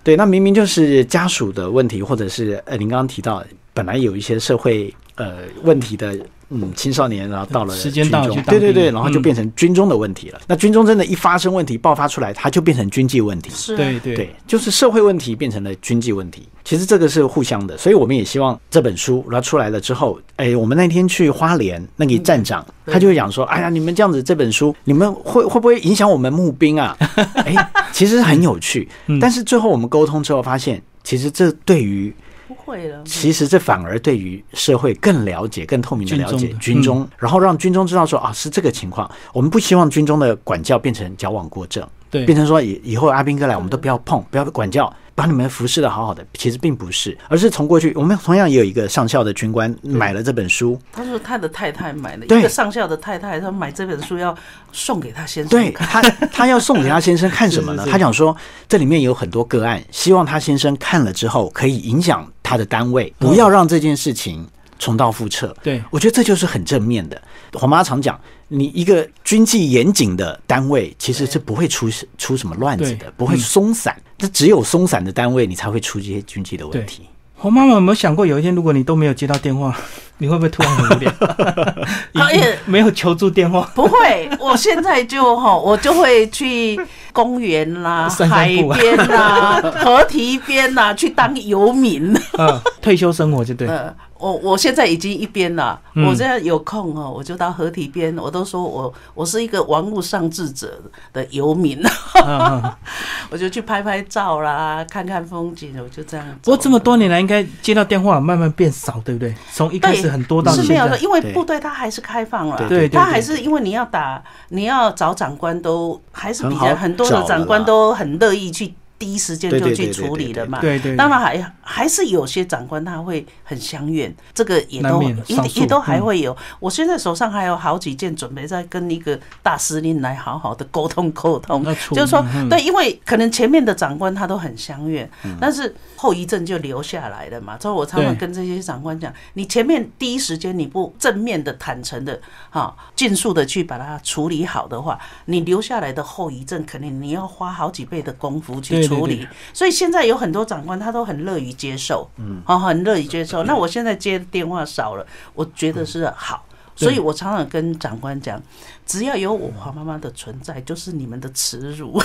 [0.04, 6.16] 对，那明明就是家属的问题，或者是呃，您刚刚提到本来有一些社会呃问题的
[6.50, 10.42] 嗯青少年，然后到了时间到了去当对对对，然后就嗯变成军中的问题了。
[10.48, 13.50] 那军中真的，一发生问题爆发出来，它就变成军纪问题。
[13.54, 13.74] 是。
[13.74, 14.16] 啊对对。
[14.16, 22.94] 对，就是社会问题变成了军纪问题，其实这个是互相的，所以我们也希望这本书然后出来了之后，哎，我们那天去花莲那个站长，对。
[22.94, 26.98] 他就会讲说，哎呀，你们这样子这本书，你们会会不会影响我们募兵啊？
[27.46, 27.56] 哎，
[27.92, 29.20] 其实很有趣，嗯。
[29.20, 32.29] 但是最后我们沟通之后发现，其实这对于不
[32.70, 33.04] 会了。
[33.04, 39.10] 其实这反而对于社会更了解、更透明的了解军中军中，然后让军中知道说啊是这个情况。
[39.34, 46.26] 我们不希望军中的管教变成矫枉过正，对变成说以以后阿兵哥来我们都不要碰，不要管教，把你们服侍的好好的。
[46.36, 54.34] 其实并不是，而是从过去我们同样也有一个上校的军官买了这本书，他说他的太太买了，一个上校的太太，他买这本书要
[54.72, 55.72] 送给他先生对。
[55.72, 56.02] 他
[56.32, 57.84] 他要送给他先生 看什么呢？
[57.84, 58.34] 是是是他讲说
[58.70, 65.54] 这里面有很多个案，希望他先生看了之后可以影响他的单位，不要让这件事情重蹈覆辙。
[65.62, 67.22] 对我觉得这就是很正面的。
[67.54, 73.94] 黄妈常讲，你一个军纪严谨的单位，其实是不会出出什么乱子的，不会松散。
[74.20, 77.04] 这只有松散的单位，你才会出这些军纪的问题。
[77.36, 79.74] 黄妈妈有没有想过，有一天如果你都没有接到电话，
[80.20, 81.12] 你会不会突然很无聊？
[82.22, 86.78] 而且没有求助电话，不会，我现在就哈， 我就会去
[87.14, 92.14] 公园啦、散散海边啦、河堤边啦，去当游民。
[92.38, 96.06] 嗯，退休生活就对，呃，我我现在已经一边了，嗯。
[96.06, 100.80] 我现在有空哦，我就到河堤边，我都说我我是一个玩物丧志者
[101.14, 101.80] 的游民，
[102.26, 102.74] 嗯嗯。
[103.32, 106.52] 我就去拍拍照啦，看看风景，我就这样走。
[106.52, 109.34] 不过这么多年来，应该接到电话慢慢变少，对不对？
[109.54, 112.68] 从一开始很多到现在是没有的，，因为部队它还是开放了，对。
[112.68, 120.60] 对对它还是因为你要打，你要找长官都还是比较很多的长官都很乐意去第一时间就去处理了嘛。
[120.60, 125.16] 对对，当然还还是有些长官他会很相怨，这个也都也
[125.56, 126.36] 也都还嗯会有。
[126.60, 135.10] 我现在手上还有好几件，准备在跟一个大司令来好好的沟通沟通就是说对，因为可能前面的长官他都很相怨，
[135.40, 137.58] 但是后遗症就留下来了嘛。
[137.58, 149.28] 所以我常常跟这些长官讲，你前面第一时间你不正面的、坦诚的、哈，尽速的去把它处理好的话，你留下来的后遗症，肯定你要花好几倍的功夫去处理对。
[149.54, 153.44] 所以现在有很多长官他都很乐于接受，嗯，好，很乐于接受。
[153.44, 156.44] 那我现在接电话少了，我觉得是好。
[156.76, 158.42] 对所以我常常跟长官讲，
[158.86, 162.02] 只要有我黄妈妈的存在，就是你们的耻辱。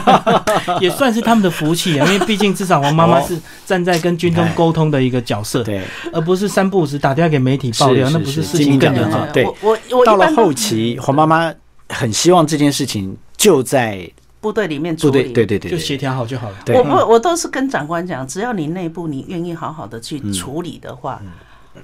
[0.78, 9.32] 也算是他们的福气啊，因为毕竟至少黄妈妈是站在跟军中沟通的一个角色，对，而不是三不五时打电话给媒体爆料，那不是事情更是金明讲得严重。
[9.32, 11.50] 对我我我到了后期，黄妈妈
[11.88, 14.06] 很希望这件事情就在
[14.44, 16.56] 部队里面处部队，理，对对对对，就协调好就好了。
[16.66, 16.76] 对。
[16.76, 20.30] 我不，我都是跟长官讲，只要你内部你愿意好好的去嗯。
[20.30, 21.22] 处理的话，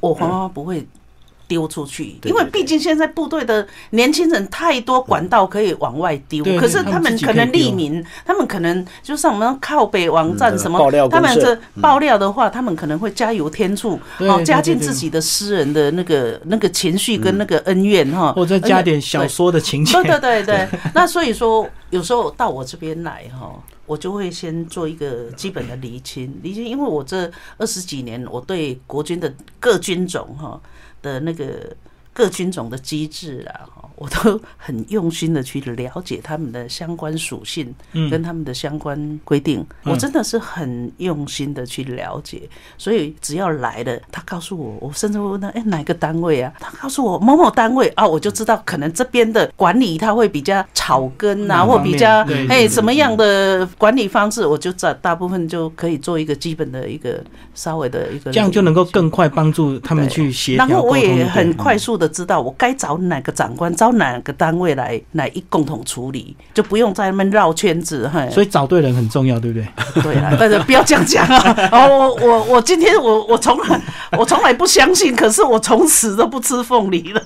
[0.00, 0.86] 我黄妈妈不会
[1.50, 7.70] 丢出去，因为毕竟现在部队的年轻人太多管道可以往外丢，可是他他们可能可以丢。
[7.72, 10.78] 匿名，他们可能就像我们靠北网站嗯什么，
[11.10, 19.94] 他们这爆料的话，他们可能会加油添醋，哦，加进自己的私人的那个那个情绪跟那个恩怨哈，或者加点小说的情节。
[19.94, 20.42] 对，对对。
[20.44, 30.60] 对，那所以说有时候到我这边来哈，我就会先做一个基本的厘清，厘清，因为我这二十几年，我对国军的各军种哈
[31.02, 31.76] 的那个
[32.20, 33.64] 各军种的机制啊，
[33.96, 37.74] 我都很用心的去了解他们的相关属性，
[38.10, 42.42] 跟他们的相关规定，我真的是很用心的去了解。
[42.76, 46.52] 所以只要来了，他告诉我，我甚至会问他，哎，哪个单位啊？
[46.60, 57.18] 他告诉我某某单位啊，我就知道可能这边的管理他会比较草根啊，或比较哎什么样的管理方式，我就在大部分就可以做一个基本的一个
[57.54, 60.66] 稍微的一个，这样就能够更快帮助他们去协调。
[60.66, 68.06] 然后我也很快速的知道我该找哪个长官，找哪个单位来来一共同处理，就不用在那边绕圈子。
[68.08, 70.02] 哈，所以找对人很重要，对不对？
[70.02, 71.56] 对啊，但 是不要这样讲啊！
[71.72, 73.80] 哦，我我我今天我我从来
[74.18, 77.22] 我从来不相信，可是我从此都不吃凤梨了。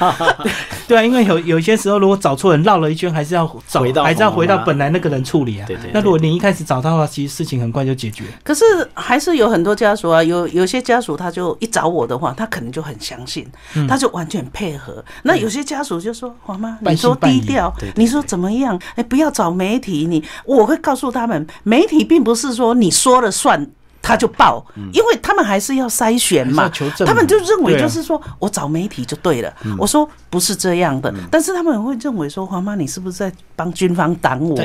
[0.86, 5.64] 对啊，因为有有一些时候，如果找错人，绕了一圈，还是要找，还是要回到本来那个人处理啊。
[5.66, 5.90] 对对。
[5.94, 8.24] 那如果你一开始找他的话，其实事情很快就解决。
[8.42, 13.46] 可是还是有很多家属啊，有有些家属他就一找我的话，他可能就很相信，
[13.88, 15.04] 他就完全配合。
[15.24, 18.80] 那有些家属就说：“黄妈，你说低调，你说怎么样？
[18.96, 20.06] 哎，不要找媒体。
[20.06, 23.64] 你我会告诉他们，媒体并不是说你说了算。”
[24.02, 26.70] 他就报，因为他们还是要筛选嘛，
[27.06, 29.52] 他们就认为就是说我找媒体就对了。
[29.78, 34.56] 我说不是这样的，但是他们会认为说黄妈你是不是在帮军方挡我？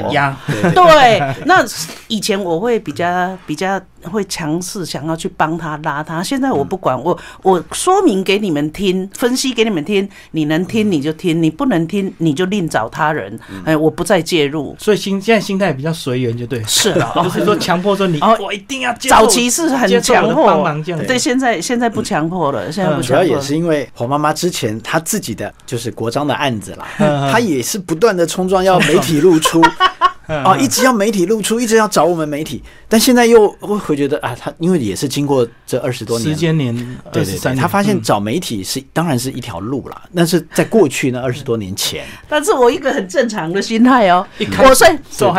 [0.74, 1.64] 对，那
[2.08, 3.80] 以前我会比较比较
[4.10, 6.22] 会强势，想要去帮他拉他。
[6.22, 13.40] 现在我不管，我我说明给你们听，分析给你们听，你能听你就听，你不能听你就另找他人。
[13.64, 14.76] 哎，我不再介入。
[14.80, 16.64] 所以心现在心态比较随缘，就对。
[16.68, 20.74] 是了， 不是说强迫说你 我一定要早期是很强迫，
[21.08, 23.02] 对，现在现在不强迫了，现在不。
[23.02, 26.88] 主要也是因为黄妈妈之前她自己的就是国章的案子啦，
[27.32, 29.62] 她也是不断的冲撞要媒体露出。
[30.28, 36.30] 哦，一直要媒体露出，一直要找我们媒体，但现在又会会觉得啊，他因为也是经过这二十多年。
[36.30, 36.76] 时间年，
[37.12, 44.26] 对对对，他发现找媒体是当然是一条路啦，但是在过去那，二十多年前， 但是我一个很正常的心态哦，
[44.64, 44.88] 我虽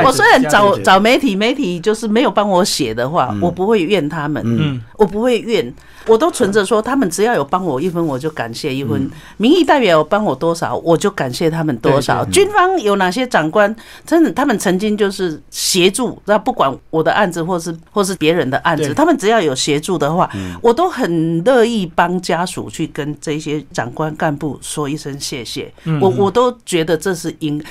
[0.04, 5.74] 我虽然找找媒体，媒体就是没有帮我写的话，我不会怨他们，嗯，我不会怨。
[6.06, 9.10] 我都存着说，他们只要有帮我一分，我就感谢一分。
[9.36, 12.24] 民意代表有帮我多少，我就感谢他们多少。
[12.26, 20.30] 军方有哪些长官，真的他们曾经就是协助，那不管我的案子或是或是别人的案子，他们只要有协助的话，
[20.62, 25.72] 我都很乐意帮家属去跟这些长官干部说一声谢谢。
[26.00, 27.62] 我我都觉得这是应。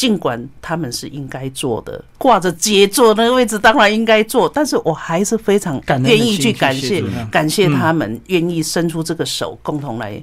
[0.00, 10.18] 尽管他们是应该做的，挂着杰作那个位置当然应该做，但是我还是非常愿意去感谢感谢他们愿意伸出这个手，共同来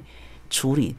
[0.50, 0.96] 处理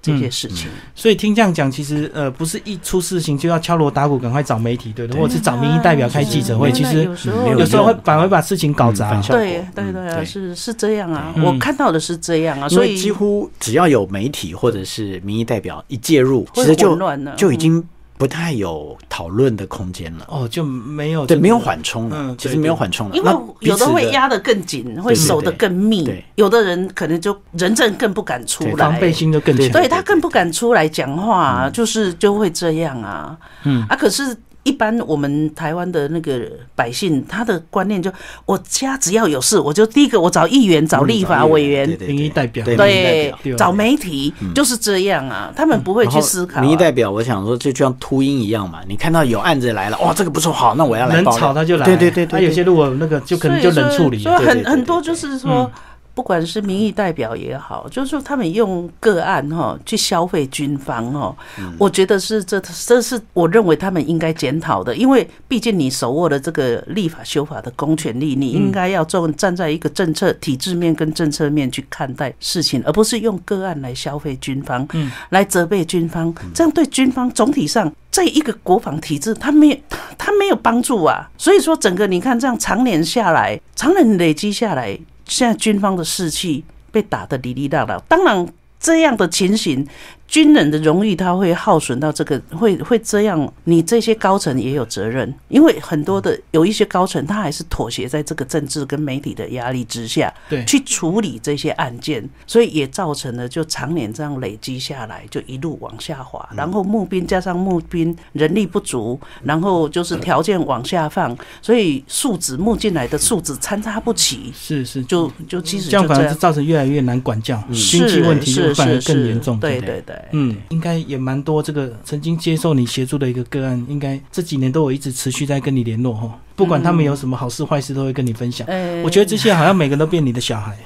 [0.00, 0.68] 这些事情。
[0.94, 6.70] 所以听这样讲，其实呃不是一出事情就要敲锣打鼓，赶快找媒体，对的，或者是找民意代表开记者会。
[6.70, 9.20] 其实有时候会反而把事情搞砸。
[9.22, 12.68] 对对对，是是这样啊，我看到的是这样啊。
[12.68, 16.96] 所以几乎只要有媒体或者是民意代表一介入，其实就
[17.36, 17.84] 就已经。
[18.22, 22.16] 不太有讨论的空间了哦，就没有对，没有缓冲了。
[22.16, 26.08] 嗯，其实没有缓冲了，因为有的会压得更紧，会守得更密。
[26.36, 33.36] 有的人可能就人证更不敢出来，防备心就更强，对他更不敢出来讲话，就是就会这样啊。
[33.64, 34.36] 嗯啊，可是。
[34.64, 36.40] 一般我们台湾的那个
[36.74, 38.12] 百姓，他的观念就
[38.46, 45.52] 我家只要有事，我就第一个我找议员、找立法委员、民意代表，对，找媒体就是这样啊。
[45.56, 46.60] 他们不会去思考。
[46.60, 48.78] 民意代表，我想说就像秃鹰一样嘛。
[48.86, 51.20] 你看到有案子来了，哇，这个不错，好，那我要来。
[51.20, 51.84] 能吵他就来。
[51.84, 54.18] 对对对，他有些如果那个就可能就冷处理。
[54.18, 55.70] 所以很很多就是说。
[56.14, 61.34] 不管是民意代表也好，就是说他们用个案哈去消费军方哦，
[61.78, 79.76] 我觉得是这这是我认为他们应该检讨的，因为毕竟你手握了这个立法修法的公权力，你应该要站站在一个政策体制面跟政策面去看待事情，而不是用个案来消费军方，嗯，来责备军方，这样对军方总体上在一个国防体制，他没有
[80.18, 81.30] 他没有帮助啊。
[81.38, 84.98] 所以说，整个你看这样长年下来，长年累积下来。
[85.26, 88.46] 现在军方的士气被打得哩哩啦啦，当然
[88.78, 89.86] 这样的情形。
[90.32, 93.52] 军人的荣誉他会耗损到这个，会会这样。
[93.64, 106.48] 你这些高层也有责任，因为很多的有一些高层他还是妥协在这个政治跟媒体的压力之下，对，去处理这些案件，所以也造成了就常年这样累积下来，就一路往下滑。
[106.56, 114.50] 然后募兵加上募兵人力不足，然后就是条件往下放，所以数值募进来的数值参差不齐。
[114.56, 119.60] 是是，就就其实这样反而是造成越来越难管教，经济问题反而更严重。
[119.60, 120.16] 对对对。
[120.30, 121.62] 嗯，应该也蛮多。
[121.62, 126.38] 这个曾经接受你协助的一个个案，应该这几年都有一直持续在跟你联络哈。
[126.54, 128.66] 不管他们有什么好事坏事，都会跟你分享。
[128.68, 130.76] 呃我觉得这些好像每个人都变你的小孩。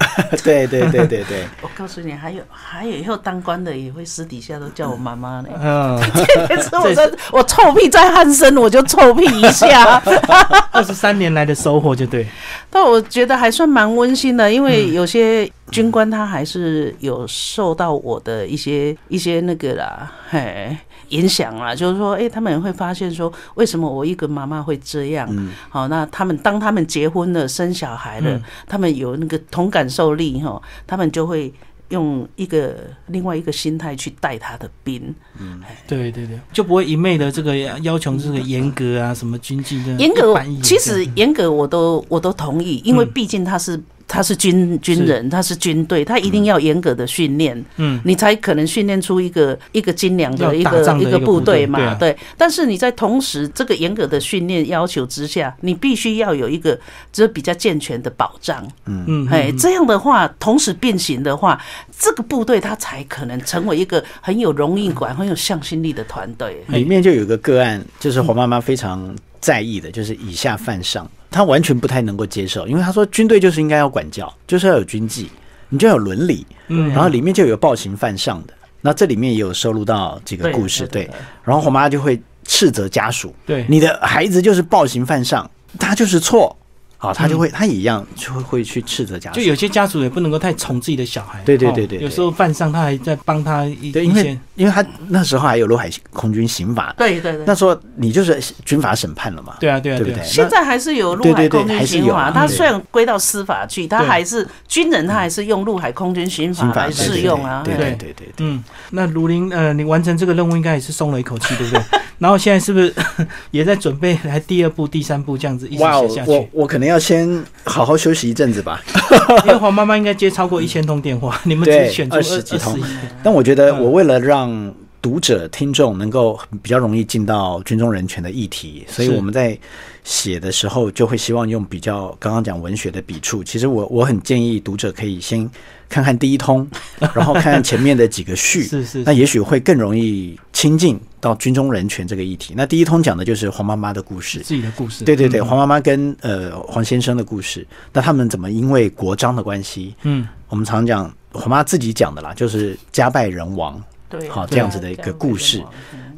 [0.43, 5.49] 对对对对对， 我告诉你，还有还有以后当官的也会私底下都叫我妈妈呢。
[5.61, 5.99] 嗯，
[6.49, 10.03] 可是我在我臭屁在汉生，我就臭屁一下。
[10.73, 12.27] 二十三年来的收获就对。
[12.71, 20.77] 但我觉得还算蛮温馨的，因为有些军官他还是有受到我的一些一些那个啦，嘿。
[21.11, 25.29] 影响啦，就是说，哎、他们会发现说，为什么我一个妈妈会这样？
[25.69, 28.43] 好，那他们当他们结婚了、生小孩了，嗯。
[28.67, 31.53] 他们有那个同感受力哈，他们就会
[31.91, 32.75] 用一个
[33.07, 35.15] 另外一个心态去带他的兵。
[35.39, 35.61] 嗯。
[35.87, 43.11] 对对对，就不会一昧的这个要求这个严格啊，什么军纪的严格其实严格我都我都同意，因为嗯。
[43.13, 51.97] 毕竟他是他是军军人，他是军队，他一定要严格的训练，嗯，你才可能训练出一个一个精良的一个一个部部队嘛，队对啊。
[51.99, 52.19] 对。
[52.39, 56.79] 但是你在同时这个严格的训练要求之下，你必须要有一个
[57.13, 59.05] 就是比较健全的保障，嗯。
[59.07, 59.59] 嗯，哎，嗯。
[59.59, 61.61] 这样的话同时并行的话，
[61.99, 66.65] 这个部队它才可能成为一个很有荣誉感、很有向心力的团队。
[66.69, 75.31] 里面就有一个个案，就是黄妈妈非常在意的，就是以下犯上，她完全不太能够接受，因为他说军队就是应该要管教，就是要有军纪，
[75.69, 76.89] 你就要有伦理，嗯。
[76.89, 81.15] 然后里面就有暴行犯上的，那这里面也有收录到这个故事，对对对，
[81.45, 86.57] 然后黄妈妈就会斥责家属，对，你的孩子就是暴行犯上，他就是错，
[86.99, 91.39] 好，他就会他也一样就会会去斥责家属，就有些家属也不能够太宠自己的小孩。
[91.41, 97.45] 哦对对对对对有时候犯上他还在帮他一因为因为他那时候还有陆海空军刑法，对对对。
[97.47, 100.25] 那时候你就是军法审判了嘛，对啊对啊对不对？
[100.25, 107.63] 现在还是有陆对对对海空军刑法，它啊对虽然归到司法去，它还是军人，他还是用陆海空军刑法来适用啊。
[107.65, 108.33] 对对对对对对。
[108.39, 111.83] 嗯，那卢林，呃，你完成这个任务应该也是松了一口气，对不对？
[112.19, 112.95] 然后现在是不是
[113.51, 116.49] 也在准备来第二部、第三部这样子一起哇，写下我去？
[116.53, 118.83] 我可能要先好好休息一阵子吧。
[119.45, 122.79] 因为黄妈妈应该接超过一千通电话， 你们只对选出二十几通
[123.23, 129.57] 但我觉得，嗯我为了让读者、听众能够比较容易进到军中人权的议题，所以我们在
[130.03, 133.45] 写的时候就会希望用比较刚刚讲文学的笔触。
[133.45, 135.49] 其实我我很建议读者可以先
[135.89, 136.67] 看看第一通，
[137.15, 142.55] 然后看看前面的几个序，是是那也许会更容易亲近到军中人权这个议题。
[142.57, 145.05] 那第一通讲的就是黄妈妈的故事，自己的故事。
[145.05, 153.83] 对对对，嗯黄妈妈跟呃黄先生的故事，那他们怎么因为国章的关系，嗯，我们常讲黄妈自己讲的啦，就是家败人亡。
[154.09, 155.61] 对，好这样子的一个故事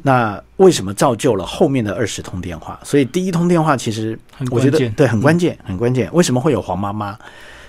[0.03, 2.79] 那为什么造就了后面的二十通电话？
[2.83, 6.07] 所以第一通电话其实很我觉关键得对很关键，很关键。
[6.13, 7.17] 为什么会有黄妈妈？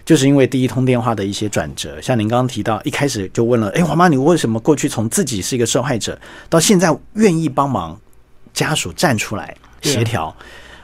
[0.05, 7.99] 就是因为第一通电话的一些转折，像您刚刚提到，一开始就问了，哎，黄妈，你为什么过去从自己是一个受害者，到现在愿意帮忙
[8.53, 10.35] 家属站出来协调？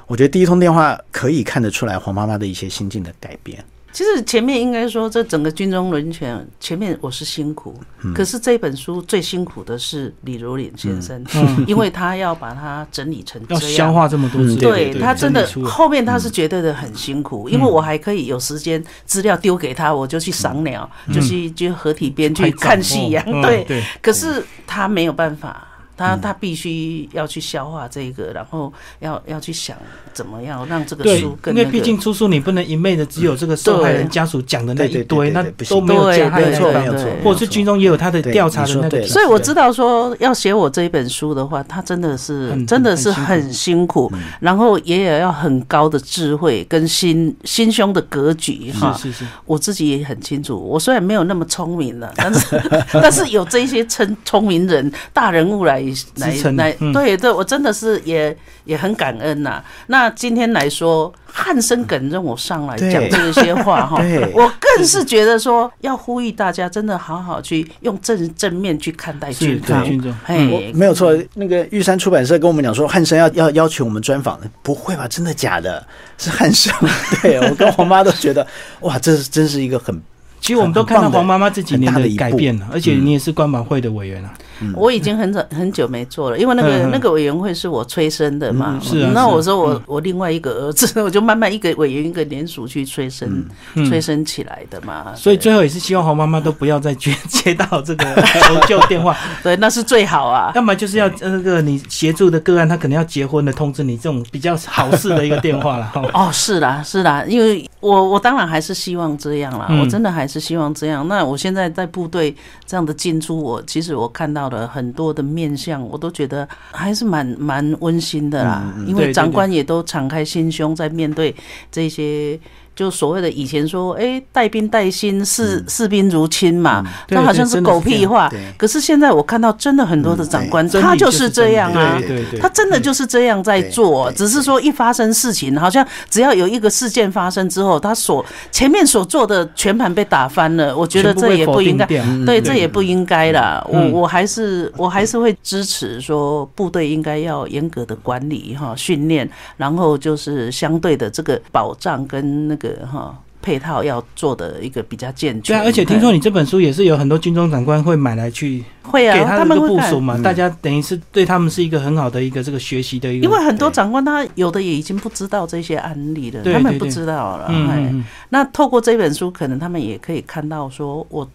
[0.07, 3.65] 我觉得第一通电话可以看得出来黄妈妈的一些心境的改变。
[3.97, 7.75] 其实前面应该说，这整个军中人权，前面我是辛苦，
[8.05, 8.13] 嗯。
[8.13, 11.57] 可是这本书最辛苦的是李如林先生，嗯。
[11.67, 13.75] 因为他要把它整理成要这样。
[13.75, 23.41] 消化这么多资嗯料，对他真的后面他是绝对的很辛苦，因为我还可以有时间资料丢给他，我就去赏鸟，就去就合体边去看戏呀、哦嗯。
[23.41, 25.67] 对，对，可是他没有办法，
[25.97, 26.21] 他嗯。
[26.27, 29.77] 他必须要去消化这个，然后要要去想
[30.13, 31.65] 怎么样让这个书，更那个。
[31.65, 48.93] 因为毕竟出书你不能一昧的只有这个受害人家属讲的那一堆，那都没有加害对的地方对对，对或者是军中也有他的调查的所以我知道说要写我这一本书的话，他真的是真的是很很辛苦，然后也有要很高的智慧跟心心胸的格局哈。
[48.95, 55.86] 是是是，我自己也很清楚，我虽然没有那么聪明了，但是 但是有这些聪聪明人、大人物来
[56.17, 56.93] 来来，嗯。
[56.93, 62.93] 对对，我真的是也也很感恩呐、那今天来说，汉生梗让我上来对。
[62.93, 63.97] 讲这些话哈，
[64.33, 69.85] 我更是觉得说要呼吁大家真的好好去用正正面去看待是军方。
[70.27, 75.07] 对没有错，那个玉山出版社跟我们讲说，汉生要要要求我们专访的，不会吧？
[75.09, 75.85] 真的假的？
[76.19, 76.73] 是汉生，
[77.23, 78.47] 对我跟我妈都觉得，
[78.81, 80.01] 哇，这是真是一个很
[80.41, 84.33] 其实我们都看到黄妈妈这几年的改变了，而且你也是关保会的委员啊，
[84.75, 88.75] 我已经很早很久没做了，因为那个那个委员会是我催生的嘛。
[88.75, 93.45] 嗯是啊那我说我我另外一个儿子，我就慢慢一个委员一个联署去催生
[93.75, 95.15] 嗯催生起来的嘛。
[95.15, 100.53] 所以最后也是希望黄妈妈都不要再接接到这个求救电话， 对，那是最好啊。
[100.55, 105.91] 要么就是要呃那个你协助的个案，他可能要结婚的通知你这种比较好事的一个电话了。
[106.13, 111.07] 哦，是啦，是啦，因为我我当然还是希望这样啦，嗯我真的还还是希望这样。
[111.07, 112.35] 那我现在在部队
[112.67, 118.75] 这样的进出，我其实我看到了很多的面相，我都觉得还是蛮蛮温馨的啦。
[118.87, 121.35] 因为长官也都敞开心胸在面对
[121.71, 122.39] 这些。
[122.77, 128.31] 就所谓的以前说，哎、带兵带薪，视视兵如亲嘛，对那好像是狗屁话。
[128.59, 131.99] 可是现在我看到真的很多的长官，他就是这样啊
[132.39, 140.77] 他真的就是这样在做，只是说一发生事情，好像只要有一个事件发生之后，他所前面所做的全盘被打翻了。
[140.77, 143.65] 我觉得这也不应该，对，嗯这也不应该啦。
[143.67, 153.19] 我嗯我还是我还是会支持说，部队应该要严格的管理哈，训练，然后就是相对的这个保障跟那个哈。
[153.43, 167.47] 配套要做的一个比较健全，对啊，而且听说嗯你这本书也是有很多军中长官会买来去会啊，给他们会部署嘛，嗯大家等于是对他们是一个很好的一个这个学习的一个，因为很多长官他有的也已经不知道这些案例了，对他们不知道了。
[167.51, 171.29] 嗯那透过这本书，可能他们也可以看到，说我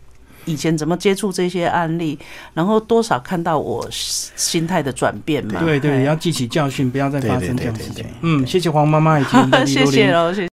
[0.43, 2.19] 以前怎么接触这些案例，
[2.53, 5.61] 然后多少看到我心态的转变嘛。
[5.61, 8.05] 对对，哎要记起教训，不要再发生这样的事情。
[8.19, 10.49] 嗯，谢谢黄妈妈以及我们 的谢谢喽，谢谢。